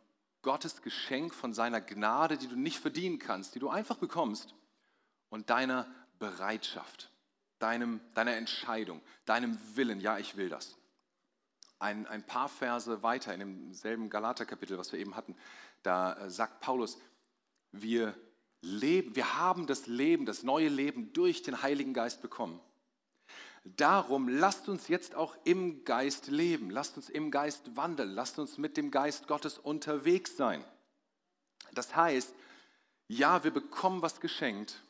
[0.41, 4.55] Gottes Geschenk, von seiner Gnade, die du nicht verdienen kannst, die du einfach bekommst,
[5.29, 7.11] und deiner Bereitschaft,
[7.59, 10.77] deinem, deiner Entscheidung, deinem Willen, ja, ich will das.
[11.79, 15.35] Ein, ein paar Verse weiter in demselben Galaterkapitel, was wir eben hatten,
[15.83, 16.97] da äh, sagt Paulus,
[17.71, 18.15] wir
[18.61, 22.59] leben, wir haben das Leben, das neue Leben durch den Heiligen Geist bekommen.
[23.63, 28.57] Darum lasst uns jetzt auch im Geist leben, lasst uns im Geist wandeln, lasst uns
[28.57, 30.63] mit dem Geist Gottes unterwegs sein.
[31.73, 32.33] Das heißt,
[33.09, 34.81] ja, wir bekommen was geschenkt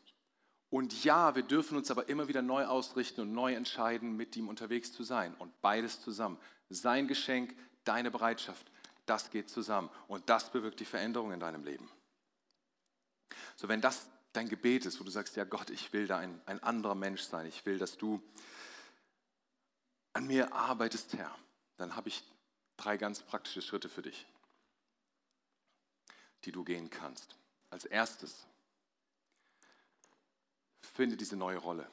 [0.69, 4.47] und ja, wir dürfen uns aber immer wieder neu ausrichten und neu entscheiden, mit ihm
[4.49, 5.33] unterwegs zu sein.
[5.35, 6.37] Und beides zusammen.
[6.69, 8.71] Sein Geschenk, deine Bereitschaft,
[9.05, 9.89] das geht zusammen.
[10.07, 11.89] Und das bewirkt die Veränderung in deinem Leben.
[13.55, 16.41] So, wenn das dein Gebet ist, wo du sagst, ja Gott, ich will da ein,
[16.45, 18.21] ein anderer Mensch sein, ich will, dass du
[20.13, 21.35] an mir arbeitest, Herr,
[21.77, 22.23] dann habe ich
[22.75, 24.27] drei ganz praktische Schritte für dich,
[26.43, 27.35] die du gehen kannst.
[27.69, 28.47] Als erstes,
[30.97, 31.87] finde diese neue Rolle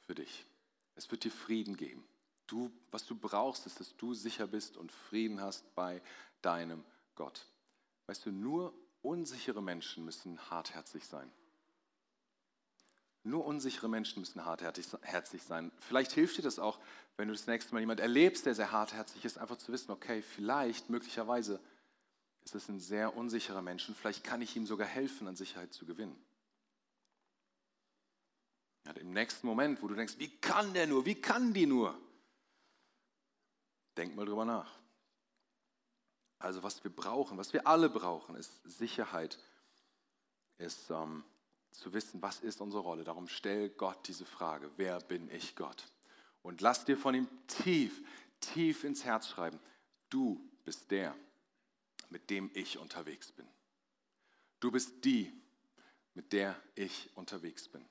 [0.00, 0.46] für dich.
[0.94, 2.02] Es wird dir Frieden geben.
[2.48, 6.02] Du, was du brauchst, ist, dass du sicher bist und Frieden hast bei
[6.42, 6.82] deinem
[7.14, 7.46] Gott.
[8.06, 11.30] Weißt du, nur unsichere Menschen müssen hartherzig sein.
[13.22, 15.70] Nur unsichere Menschen müssen hartherzig sein.
[15.78, 16.78] Vielleicht hilft dir das auch,
[17.18, 20.22] wenn du das nächste Mal jemand erlebst, der sehr hartherzig ist, einfach zu wissen, okay,
[20.22, 21.60] vielleicht, möglicherweise
[22.44, 25.74] ist es ein sehr unsicherer Mensch und vielleicht kann ich ihm sogar helfen, an Sicherheit
[25.74, 26.16] zu gewinnen.
[28.86, 31.94] Ja, Im nächsten Moment, wo du denkst, wie kann der nur, wie kann die nur?
[33.98, 34.78] Denk mal drüber nach.
[36.38, 39.40] Also was wir brauchen, was wir alle brauchen, ist Sicherheit,
[40.58, 41.24] ist ähm,
[41.72, 43.02] zu wissen, was ist unsere Rolle.
[43.02, 45.84] Darum stell Gott diese Frage, wer bin ich Gott?
[46.42, 48.00] Und lass dir von ihm tief,
[48.38, 49.58] tief ins Herz schreiben,
[50.10, 51.16] du bist der,
[52.08, 53.48] mit dem ich unterwegs bin.
[54.60, 55.32] Du bist die,
[56.14, 57.84] mit der ich unterwegs bin.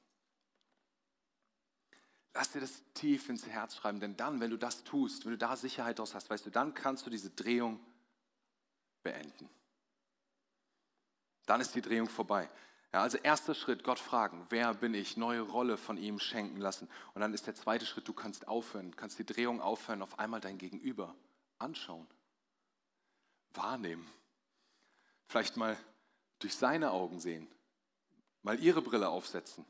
[2.38, 5.40] Lass dir das tief ins Herz schreiben, denn dann, wenn du das tust, wenn du
[5.40, 7.80] da Sicherheit draus hast, weißt du, dann kannst du diese Drehung
[9.02, 9.50] beenden.
[11.48, 12.48] Dann ist die Drehung vorbei.
[12.94, 16.88] Ja, also erster Schritt, Gott fragen, wer bin ich, neue Rolle von ihm schenken lassen.
[17.16, 20.40] Und dann ist der zweite Schritt, du kannst aufhören, kannst die Drehung aufhören, auf einmal
[20.40, 21.16] dein Gegenüber
[21.58, 22.06] anschauen,
[23.56, 24.08] wahrnehmen.
[25.26, 25.76] Vielleicht mal
[26.38, 27.48] durch seine Augen sehen,
[28.44, 29.66] mal ihre Brille aufsetzen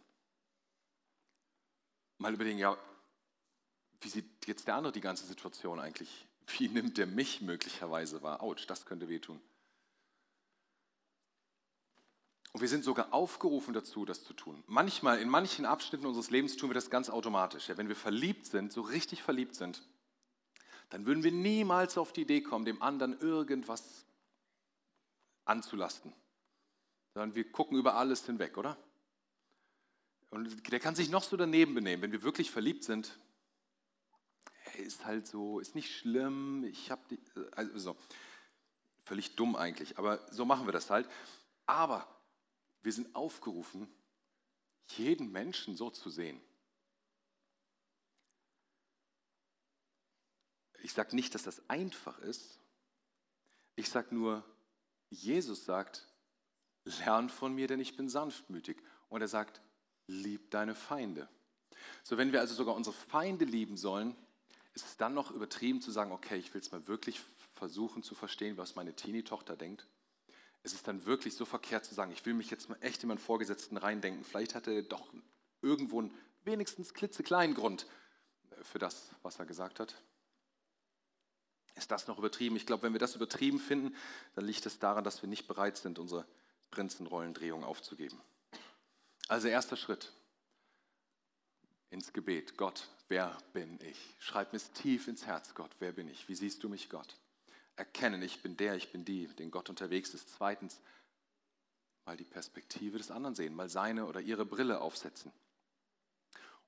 [2.18, 2.78] mal überlegen, ja,
[4.02, 6.28] wie sieht jetzt der andere die ganze Situation eigentlich?
[6.48, 8.42] Wie nimmt der mich möglicherweise wahr?
[8.42, 9.42] Autsch, das könnte wehtun.
[12.54, 14.64] Und wir sind sogar aufgerufen dazu, das zu tun.
[14.66, 17.68] Manchmal, in manchen Abschnitten unseres Lebens tun wir das ganz automatisch.
[17.68, 19.84] Ja, wenn wir verliebt sind, so richtig verliebt sind,
[20.90, 24.06] dann würden wir niemals auf die Idee kommen, dem anderen irgendwas
[25.46, 26.14] anzulasten.
[27.14, 28.78] Sondern wir gucken über alles hinweg, oder?
[30.30, 33.18] Und der kann sich noch so daneben benehmen, wenn wir wirklich verliebt sind.
[34.74, 37.18] Er ist halt so, ist nicht schlimm, ich habe
[37.52, 37.96] also
[39.04, 41.10] völlig dumm eigentlich, aber so machen wir das halt.
[41.66, 42.08] Aber
[42.82, 43.88] wir sind aufgerufen,
[44.88, 46.40] jeden Menschen so zu sehen.
[50.84, 52.60] Ich sage nicht, dass das einfach ist.
[53.76, 54.44] Ich sage nur,
[55.10, 56.08] Jesus sagt,
[56.84, 58.82] lern von mir, denn ich bin sanftmütig.
[59.10, 59.62] Und er sagt,
[60.08, 61.28] lieb deine Feinde.
[62.04, 64.16] So, wenn wir also sogar unsere Feinde lieben sollen,
[64.74, 67.22] ist es dann noch übertrieben zu sagen, okay, ich will es mal wirklich
[67.54, 69.88] versuchen zu verstehen, was meine Teenie-Tochter denkt?
[70.64, 73.08] Ist es dann wirklich so verkehrt zu sagen, ich will mich jetzt mal echt in
[73.08, 74.24] meinen Vorgesetzten reindenken?
[74.24, 75.12] Vielleicht hat er doch
[75.62, 77.88] irgendwo einen wenigstens klitzekleinen Grund
[78.62, 79.96] für das, was er gesagt hat.
[81.76, 82.56] Ist das noch übertrieben?
[82.56, 83.96] Ich glaube, wenn wir das übertrieben finden,
[84.36, 86.26] dann liegt es daran, dass wir nicht bereit sind, unsere
[86.72, 88.20] Prinzenrollendrehung aufzugeben.
[89.28, 90.12] Also erster Schritt
[91.90, 92.58] ins Gebet.
[92.58, 94.16] Gott, wer bin ich?
[94.20, 96.28] Schreib mir es tief ins Herz, Gott, wer bin ich?
[96.30, 97.18] Wie siehst du mich, Gott?
[97.76, 100.30] Erkennen, ich bin der, ich bin die, den Gott unterwegs ist.
[100.30, 100.80] Zweitens,
[102.06, 105.32] mal die Perspektive des anderen sehen, mal seine oder ihre Brille aufsetzen.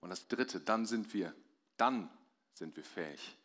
[0.01, 1.33] Und das Dritte, dann sind wir,
[1.77, 2.09] dann
[2.53, 3.37] sind wir fähig,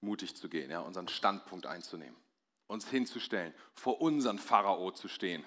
[0.00, 2.16] mutig zu gehen, ja, unseren Standpunkt einzunehmen,
[2.66, 5.44] uns hinzustellen, vor unseren Pharao zu stehen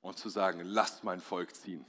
[0.00, 1.84] und zu sagen, lasst mein Volk ziehen.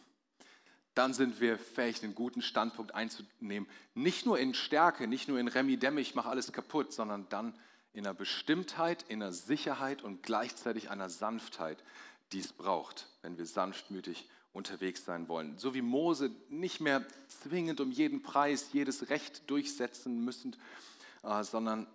[0.96, 3.70] Dann sind wir fähig, einen guten Standpunkt einzunehmen.
[3.94, 7.54] Nicht nur in Stärke, nicht nur in Remi Demme, ich mache alles kaputt, sondern dann
[7.94, 11.84] in einer Bestimmtheit, in einer Sicherheit und gleichzeitig einer Sanftheit,
[12.32, 15.58] die es braucht, wenn wir sanftmütig unterwegs sein wollen.
[15.58, 20.56] So wie Mose nicht mehr zwingend um jeden Preis jedes Recht durchsetzen müssen,
[21.24, 21.88] äh, sondern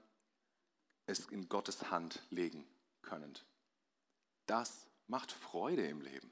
[1.06, 2.66] es in Gottes Hand legen
[3.02, 3.32] können.
[4.46, 6.30] Das macht Freude im Leben.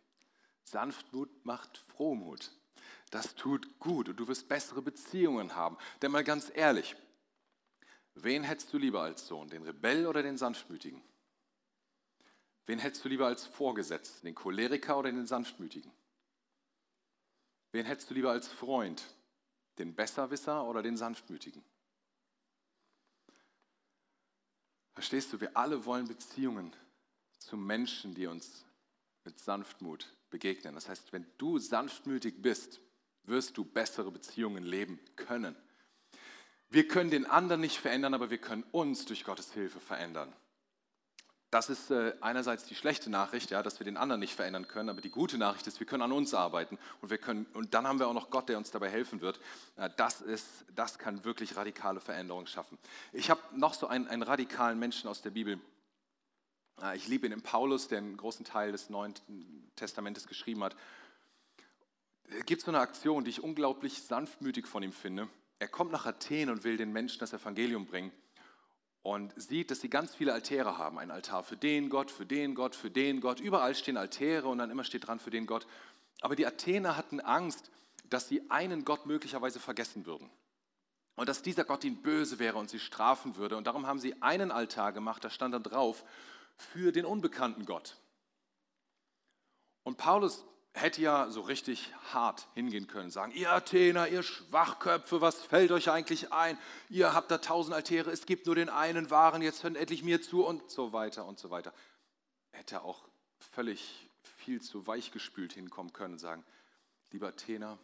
[0.71, 2.53] Sanftmut macht Frohmut.
[3.11, 5.79] Das tut gut und du wirst bessere Beziehungen haben.
[6.03, 6.97] Denn mal ganz ehrlich,
[8.15, 11.03] wen hättest du lieber als Sohn, den Rebell oder den Sanftmütigen?
[12.67, 15.91] Wen hättest du lieber als Vorgesetzten, den Choleriker oder den Sanftmütigen?
[17.73, 19.03] Wen hättest du lieber als Freund,
[19.79, 21.65] den Besserwisser oder den Sanftmütigen?
[24.93, 26.75] Verstehst du, wir alle wollen Beziehungen
[27.39, 28.65] zu Menschen, die uns
[29.29, 30.75] mit Sanftmut begegnen.
[30.75, 32.81] Das heißt, wenn du sanftmütig bist,
[33.25, 35.55] wirst du bessere Beziehungen leben können.
[36.71, 40.33] Wir können den anderen nicht verändern, aber wir können uns durch Gottes Hilfe verändern.
[41.51, 44.89] Das ist äh, einerseits die schlechte Nachricht, ja, dass wir den anderen nicht verändern können,
[44.89, 47.87] aber die gute Nachricht ist, wir können an uns arbeiten und, wir können, und dann
[47.87, 49.41] haben wir auch noch Gott, der uns dabei helfen wird.
[49.77, 52.79] Äh, das, ist, das kann wirklich radikale Veränderungen schaffen.
[53.13, 55.61] Ich habe noch so einen, einen radikalen Menschen aus der Bibel.
[56.83, 59.15] Äh, ich liebe ihn im Paulus, der einen großen Teil des Neuen
[59.77, 60.77] Testamentes geschrieben hat.
[62.31, 65.29] Es gibt so eine Aktion, die ich unglaublich sanftmütig von ihm finde.
[65.59, 68.13] Er kommt nach Athen und will den Menschen das Evangelium bringen
[69.03, 70.99] und sieht, dass sie ganz viele Altäre haben.
[70.99, 73.41] Ein Altar für den Gott, für den Gott, für den Gott.
[73.41, 75.67] Überall stehen Altäre und dann immer steht dran für den Gott.
[76.21, 77.71] Aber die Athener hatten Angst,
[78.11, 80.31] dass sie einen Gott möglicherweise vergessen würden.
[81.17, 83.57] Und dass dieser Gott ihnen böse wäre und sie strafen würde.
[83.57, 86.05] Und darum haben sie einen Altar gemacht, da stand dann drauf,
[86.59, 87.97] für den unbekannten Gott.
[89.85, 90.45] Und Paulus
[90.75, 95.91] hätte ja so richtig hart hingehen können, sagen, ihr Athener, ihr Schwachköpfe, was fällt euch
[95.91, 96.59] eigentlich ein?
[96.89, 100.21] Ihr habt da tausend Altäre, es gibt nur den einen wahren, jetzt hört endlich mir
[100.23, 101.73] zu und so weiter und so weiter.
[102.53, 106.45] Hätte auch völlig viel zu weichgespült hinkommen können und sagen,
[107.11, 107.79] lieber Athener,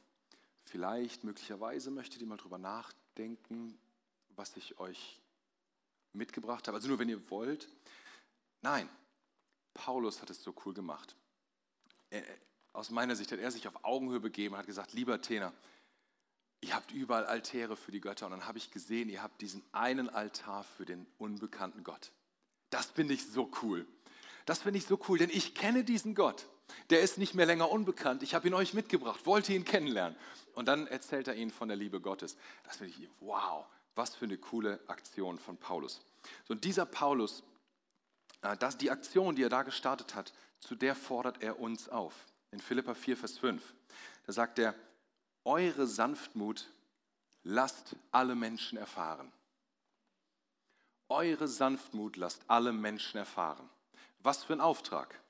[0.65, 3.79] vielleicht, möglicherweise möchtet ihr mal drüber nachdenken,
[4.37, 5.21] was ich euch
[6.13, 6.77] mitgebracht habe.
[6.77, 7.69] Also nur wenn ihr wollt.
[8.65, 8.89] Nein,
[9.75, 11.15] Paulus hat es so cool gemacht.
[12.09, 12.23] Er,
[12.73, 15.53] aus meiner Sicht hat er sich auf Augenhöhe begeben und hat gesagt, lieber Athener,
[16.63, 19.63] ihr habt überall Altäre für die Götter und dann habe ich gesehen, ihr habt diesen
[19.73, 22.11] einen Altar für den unbekannten Gott.
[22.71, 23.87] Das finde ich so cool.
[24.47, 26.47] Das finde ich so cool, denn ich kenne diesen Gott.
[26.89, 28.23] Der ist nicht mehr länger unbekannt.
[28.23, 30.17] Ich habe ihn euch mitgebracht, wollte ihn kennenlernen.
[30.55, 32.39] Und dann erzählt er ihnen von der Liebe Gottes.
[32.65, 36.01] Das finde ich, wow, was für eine coole Aktion von Paulus.
[36.49, 37.43] So, und dieser Paulus,
[38.59, 42.15] das, die Aktion, die er da gestartet hat, zu der fordert er uns auf
[42.51, 43.75] in Philippa 4, Vers 5.
[44.27, 44.75] Da sagt er,
[45.45, 46.69] eure Sanftmut
[47.43, 49.31] lasst alle Menschen erfahren.
[51.09, 53.69] Eure Sanftmut lasst alle Menschen erfahren.
[54.21, 55.21] Was für ein Auftrag.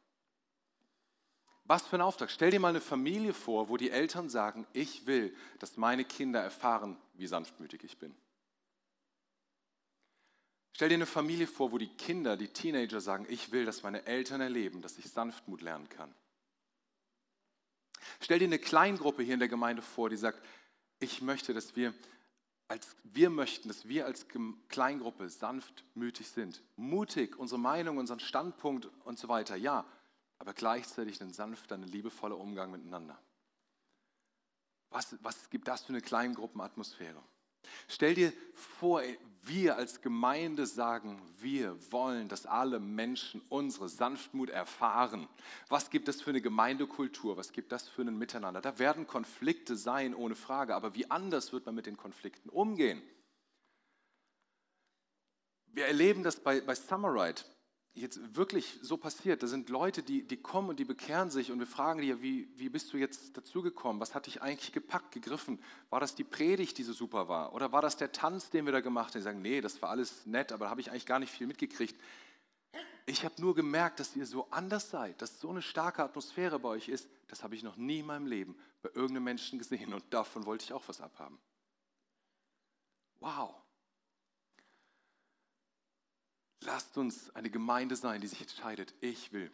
[1.65, 2.31] Was für ein Auftrag.
[2.31, 6.41] Stell dir mal eine Familie vor, wo die Eltern sagen, ich will, dass meine Kinder
[6.41, 8.15] erfahren, wie sanftmütig ich bin.
[10.75, 14.07] Stell dir eine Familie vor, wo die Kinder, die Teenager sagen, ich will, dass meine
[14.07, 16.15] Eltern erleben, dass ich Sanftmut lernen kann.
[18.21, 20.45] Stell dir eine Kleingruppe hier in der Gemeinde vor, die sagt,
[20.99, 21.95] ich möchte, dass wir
[22.69, 24.27] als wir möchten, dass wir als
[24.69, 29.85] Kleingruppe sanftmütig sind, mutig, unsere Meinung, unseren Standpunkt und so weiter, ja,
[30.39, 33.19] aber gleichzeitig ein sanfter, ein liebevoller Umgang miteinander.
[34.91, 37.23] Was, was gibt das für eine Kleingruppenatmosphäre?
[37.89, 39.03] Stell dir vor,
[39.43, 45.29] wir als Gemeinde sagen, wir wollen, dass alle Menschen unsere Sanftmut erfahren.
[45.69, 47.37] Was gibt es für eine Gemeindekultur?
[47.37, 48.61] Was gibt das für ein Miteinander?
[48.61, 50.75] Da werden Konflikte sein, ohne Frage.
[50.75, 53.03] Aber wie anders wird man mit den Konflikten umgehen?
[55.67, 57.45] Wir erleben das bei, bei Summerite.
[57.95, 59.43] Jetzt wirklich so passiert.
[59.43, 62.49] Da sind Leute, die, die kommen und die bekehren sich und wir fragen die, wie,
[62.57, 64.01] wie bist du jetzt dazugekommen?
[64.01, 65.61] Was hat dich eigentlich gepackt, gegriffen?
[65.91, 67.55] War das die Predigt, die so super war?
[67.55, 69.21] Oder war das der Tanz, den wir da gemacht haben?
[69.21, 71.47] Die sagen, nee, das war alles nett, aber da habe ich eigentlich gar nicht viel
[71.47, 71.95] mitgekriegt.
[73.07, 76.71] Ich habe nur gemerkt, dass ihr so anders seid, dass so eine starke Atmosphäre bei
[76.71, 77.09] euch ist.
[77.29, 80.65] Das habe ich noch nie in meinem Leben bei irgendeinem Menschen gesehen und davon wollte
[80.65, 81.39] ich auch was abhaben.
[83.21, 83.64] Wow.
[86.65, 89.51] Lasst uns eine Gemeinde sein, die sich entscheidet, ich will,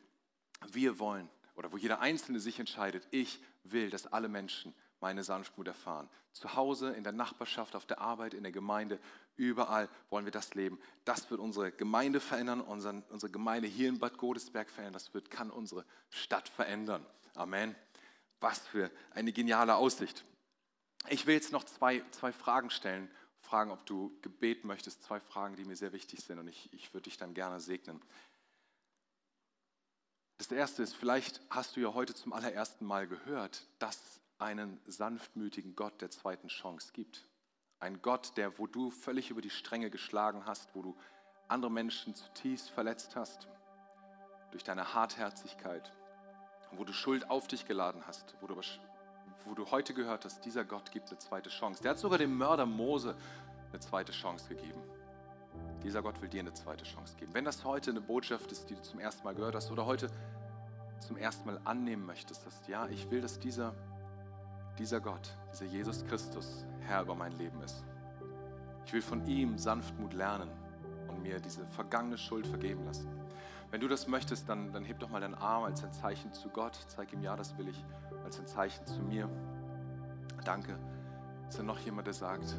[0.73, 5.67] wir wollen, oder wo jeder Einzelne sich entscheidet, ich will, dass alle Menschen meine Sanftmut
[5.67, 6.09] erfahren.
[6.33, 9.01] Zu Hause, in der Nachbarschaft, auf der Arbeit, in der Gemeinde,
[9.37, 10.79] überall wollen wir das leben.
[11.05, 14.95] Das wird unsere Gemeinde verändern, unseren, unsere Gemeinde hier in Bad Godesberg verändern.
[14.95, 17.05] Das wird, kann unsere Stadt verändern.
[17.35, 17.75] Amen.
[18.41, 20.25] Was für eine geniale Aussicht.
[21.09, 23.11] Ich will jetzt noch zwei, zwei Fragen stellen
[23.41, 25.03] fragen, ob du Gebet möchtest.
[25.03, 28.01] Zwei Fragen, die mir sehr wichtig sind und ich, ich würde dich dann gerne segnen.
[30.39, 34.81] Das erste ist, vielleicht hast du ja heute zum allerersten Mal gehört, dass es einen
[34.87, 37.27] sanftmütigen Gott der zweiten Chance gibt.
[37.79, 40.97] Ein Gott, der, wo du völlig über die Stränge geschlagen hast, wo du
[41.49, 43.49] andere Menschen zutiefst verletzt hast,
[44.51, 45.93] durch deine Hartherzigkeit,
[46.73, 48.55] wo du Schuld auf dich geladen hast, wo du
[49.45, 51.83] wo du heute gehört hast, dieser Gott gibt eine zweite Chance.
[51.83, 53.15] Der hat sogar dem Mörder Mose
[53.71, 54.81] eine zweite Chance gegeben.
[55.83, 57.33] Dieser Gott will dir eine zweite Chance geben.
[57.35, 60.09] Wenn das heute eine Botschaft ist, die du zum ersten Mal gehört hast oder heute
[61.01, 63.75] zum ersten Mal annehmen möchtest, dass ja, ich will, dass dieser,
[64.79, 67.83] dieser Gott, dieser Jesus Christus Herr über mein Leben ist.
[68.85, 70.51] Ich will von ihm Sanftmut lernen
[71.09, 73.09] und mir diese vergangene Schuld vergeben lassen.
[73.71, 76.49] Wenn du das möchtest, dann, dann heb doch mal deinen Arm als ein Zeichen zu
[76.49, 76.77] Gott.
[76.89, 77.85] Zeig ihm, ja, das will ich,
[78.31, 79.29] als ein Zeichen zu mir.
[80.45, 80.79] Danke.
[81.49, 82.55] Ist da noch jemand, der sagt,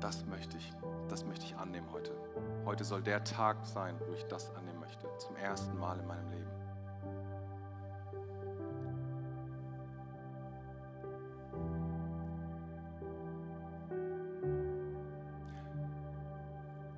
[0.00, 0.72] das möchte ich,
[1.08, 2.10] das möchte ich annehmen heute.
[2.64, 5.06] Heute soll der Tag sein, wo ich das annehmen möchte.
[5.18, 6.50] Zum ersten Mal in meinem Leben.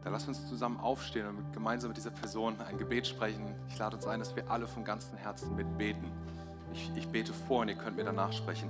[0.02, 3.54] Dann lass uns zusammen aufstehen und gemeinsam mit dieser Person ein Gebet sprechen.
[3.68, 6.10] Ich lade uns ein, dass wir alle vom ganzen Herzen mitbeten.
[6.74, 8.68] Ich, ich bete vor und ihr könnt mir danach sprechen.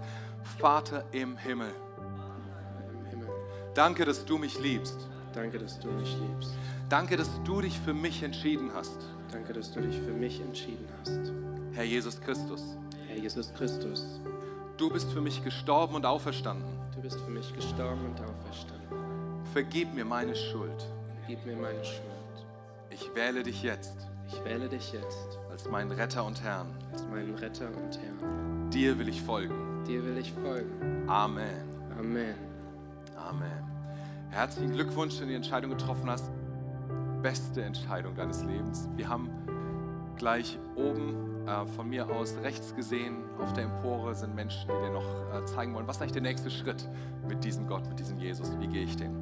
[0.58, 1.70] Vater im Himmel.
[3.00, 3.28] Im Himmel.
[3.74, 5.08] Danke, dass du mich liebst.
[5.32, 6.52] Danke, dass du mich liebst.
[6.88, 8.98] Danke, dass du dich für mich entschieden hast.
[9.32, 11.32] Danke, dass du dich für mich entschieden hast.
[11.72, 12.62] Herr Jesus Christus.
[13.08, 14.20] Herr Jesus Christus.
[14.76, 16.68] Du bist für mich gestorben und auferstanden.
[16.94, 19.44] Du bist für mich gestorben und auferstanden.
[19.52, 20.86] Vergib mir meine Schuld.
[21.20, 22.02] Vergib mir meine Schuld.
[22.90, 23.96] Ich wähle dich jetzt.
[24.28, 26.66] Ich wähle dich jetzt als meinen Retter und Herrn.
[26.90, 28.70] Als meinen Retter und Herrn.
[28.70, 29.84] Dir will ich folgen.
[29.86, 31.08] Dir will ich folgen.
[31.08, 31.62] Amen.
[31.96, 32.34] Amen.
[33.16, 33.62] Amen.
[34.30, 36.28] Herzlichen Glückwunsch, wenn du die Entscheidung getroffen hast.
[37.22, 38.88] Beste Entscheidung deines Lebens.
[38.96, 39.30] Wir haben
[40.16, 44.92] gleich oben äh, von mir aus rechts gesehen, auf der Empore sind Menschen, die dir
[44.92, 46.88] noch äh, zeigen wollen, was ist eigentlich der nächste Schritt
[47.28, 49.14] mit diesem Gott, mit diesem Jesus, wie gehe ich den?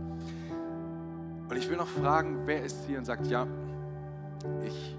[1.48, 3.46] Und ich will noch fragen, wer ist hier und sagt, ja,
[4.64, 4.96] ich,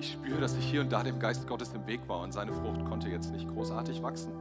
[0.00, 2.52] ich spüre, dass ich hier und da dem Geist Gottes im Weg war und seine
[2.52, 4.32] Frucht konnte jetzt nicht großartig wachsen.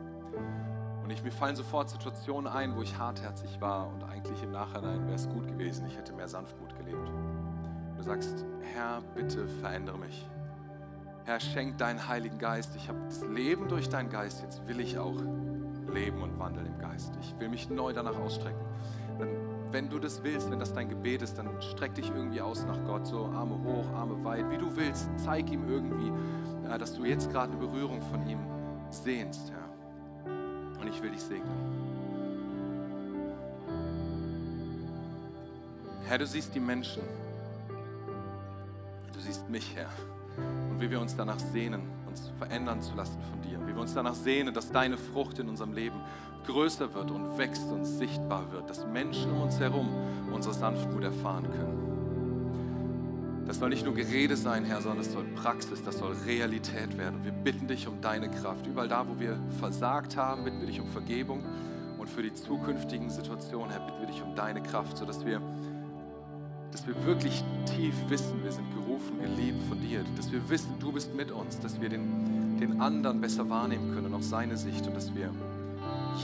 [1.03, 5.05] Und ich, mir fallen sofort Situationen ein, wo ich hartherzig war und eigentlich im Nachhinein
[5.05, 7.09] wäre es gut gewesen, ich hätte mehr Sanftmut gelebt.
[7.97, 10.25] Du sagst, Herr, bitte verändere mich.
[11.25, 12.75] Herr, schenk deinen Heiligen Geist.
[12.75, 14.41] Ich habe das Leben durch deinen Geist.
[14.41, 15.21] Jetzt will ich auch
[15.93, 17.13] leben und wandeln im Geist.
[17.19, 18.65] Ich will mich neu danach ausstrecken.
[19.71, 22.83] Wenn du das willst, wenn das dein Gebet ist, dann streck dich irgendwie aus nach
[22.85, 25.07] Gott, so Arme hoch, Arme weit, wie du willst.
[25.17, 26.11] Zeig ihm irgendwie,
[26.67, 28.39] äh, dass du jetzt gerade eine Berührung von ihm
[28.89, 30.81] sehnst, Herr.
[30.81, 31.89] Und ich will dich segnen.
[36.07, 37.03] Herr, du siehst die Menschen.
[39.13, 39.89] Du siehst mich, Herr.
[40.71, 41.81] Und wie wir uns danach sehnen,
[42.37, 43.59] verändern zu lassen von dir.
[43.65, 45.99] Wie wir uns danach sehnen, dass deine Frucht in unserem Leben
[46.45, 49.89] größer wird und wächst und sichtbar wird, dass Menschen um uns herum
[50.31, 51.89] unsere Sanftmut erfahren können.
[53.49, 57.23] Das soll nicht nur Gerede sein, Herr, sondern es soll Praxis, das soll Realität werden.
[57.23, 58.67] wir bitten dich um deine Kraft.
[58.67, 61.43] Überall da, wo wir versagt haben, bitten wir dich um Vergebung.
[61.97, 65.41] Und für die zukünftigen Situationen, Herr, bitten wir dich um deine Kraft, sodass wir,
[66.71, 70.03] dass wir wirklich tief wissen, wir sind gerufen, geliebt von dir.
[70.15, 74.13] Dass wir wissen, du bist mit uns, dass wir den, den anderen besser wahrnehmen können,
[74.13, 74.85] auch seine Sicht.
[74.87, 75.31] Und dass wir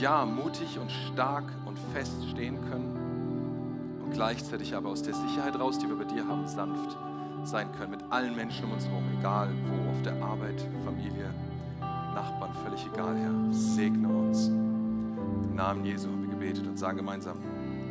[0.00, 5.78] ja, mutig und stark und fest stehen können und gleichzeitig aber aus der Sicherheit raus,
[5.78, 6.96] die wir bei dir haben, sanft
[7.44, 11.32] sein können mit allen Menschen um uns herum, egal wo, auf der Arbeit, Familie,
[11.80, 13.52] Nachbarn, völlig egal, Herr.
[13.52, 14.48] Segne uns.
[14.48, 17.38] Im Namen Jesu haben wir gebetet und sagen gemeinsam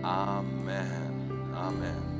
[0.03, 1.15] Amen.
[1.55, 2.14] Amen.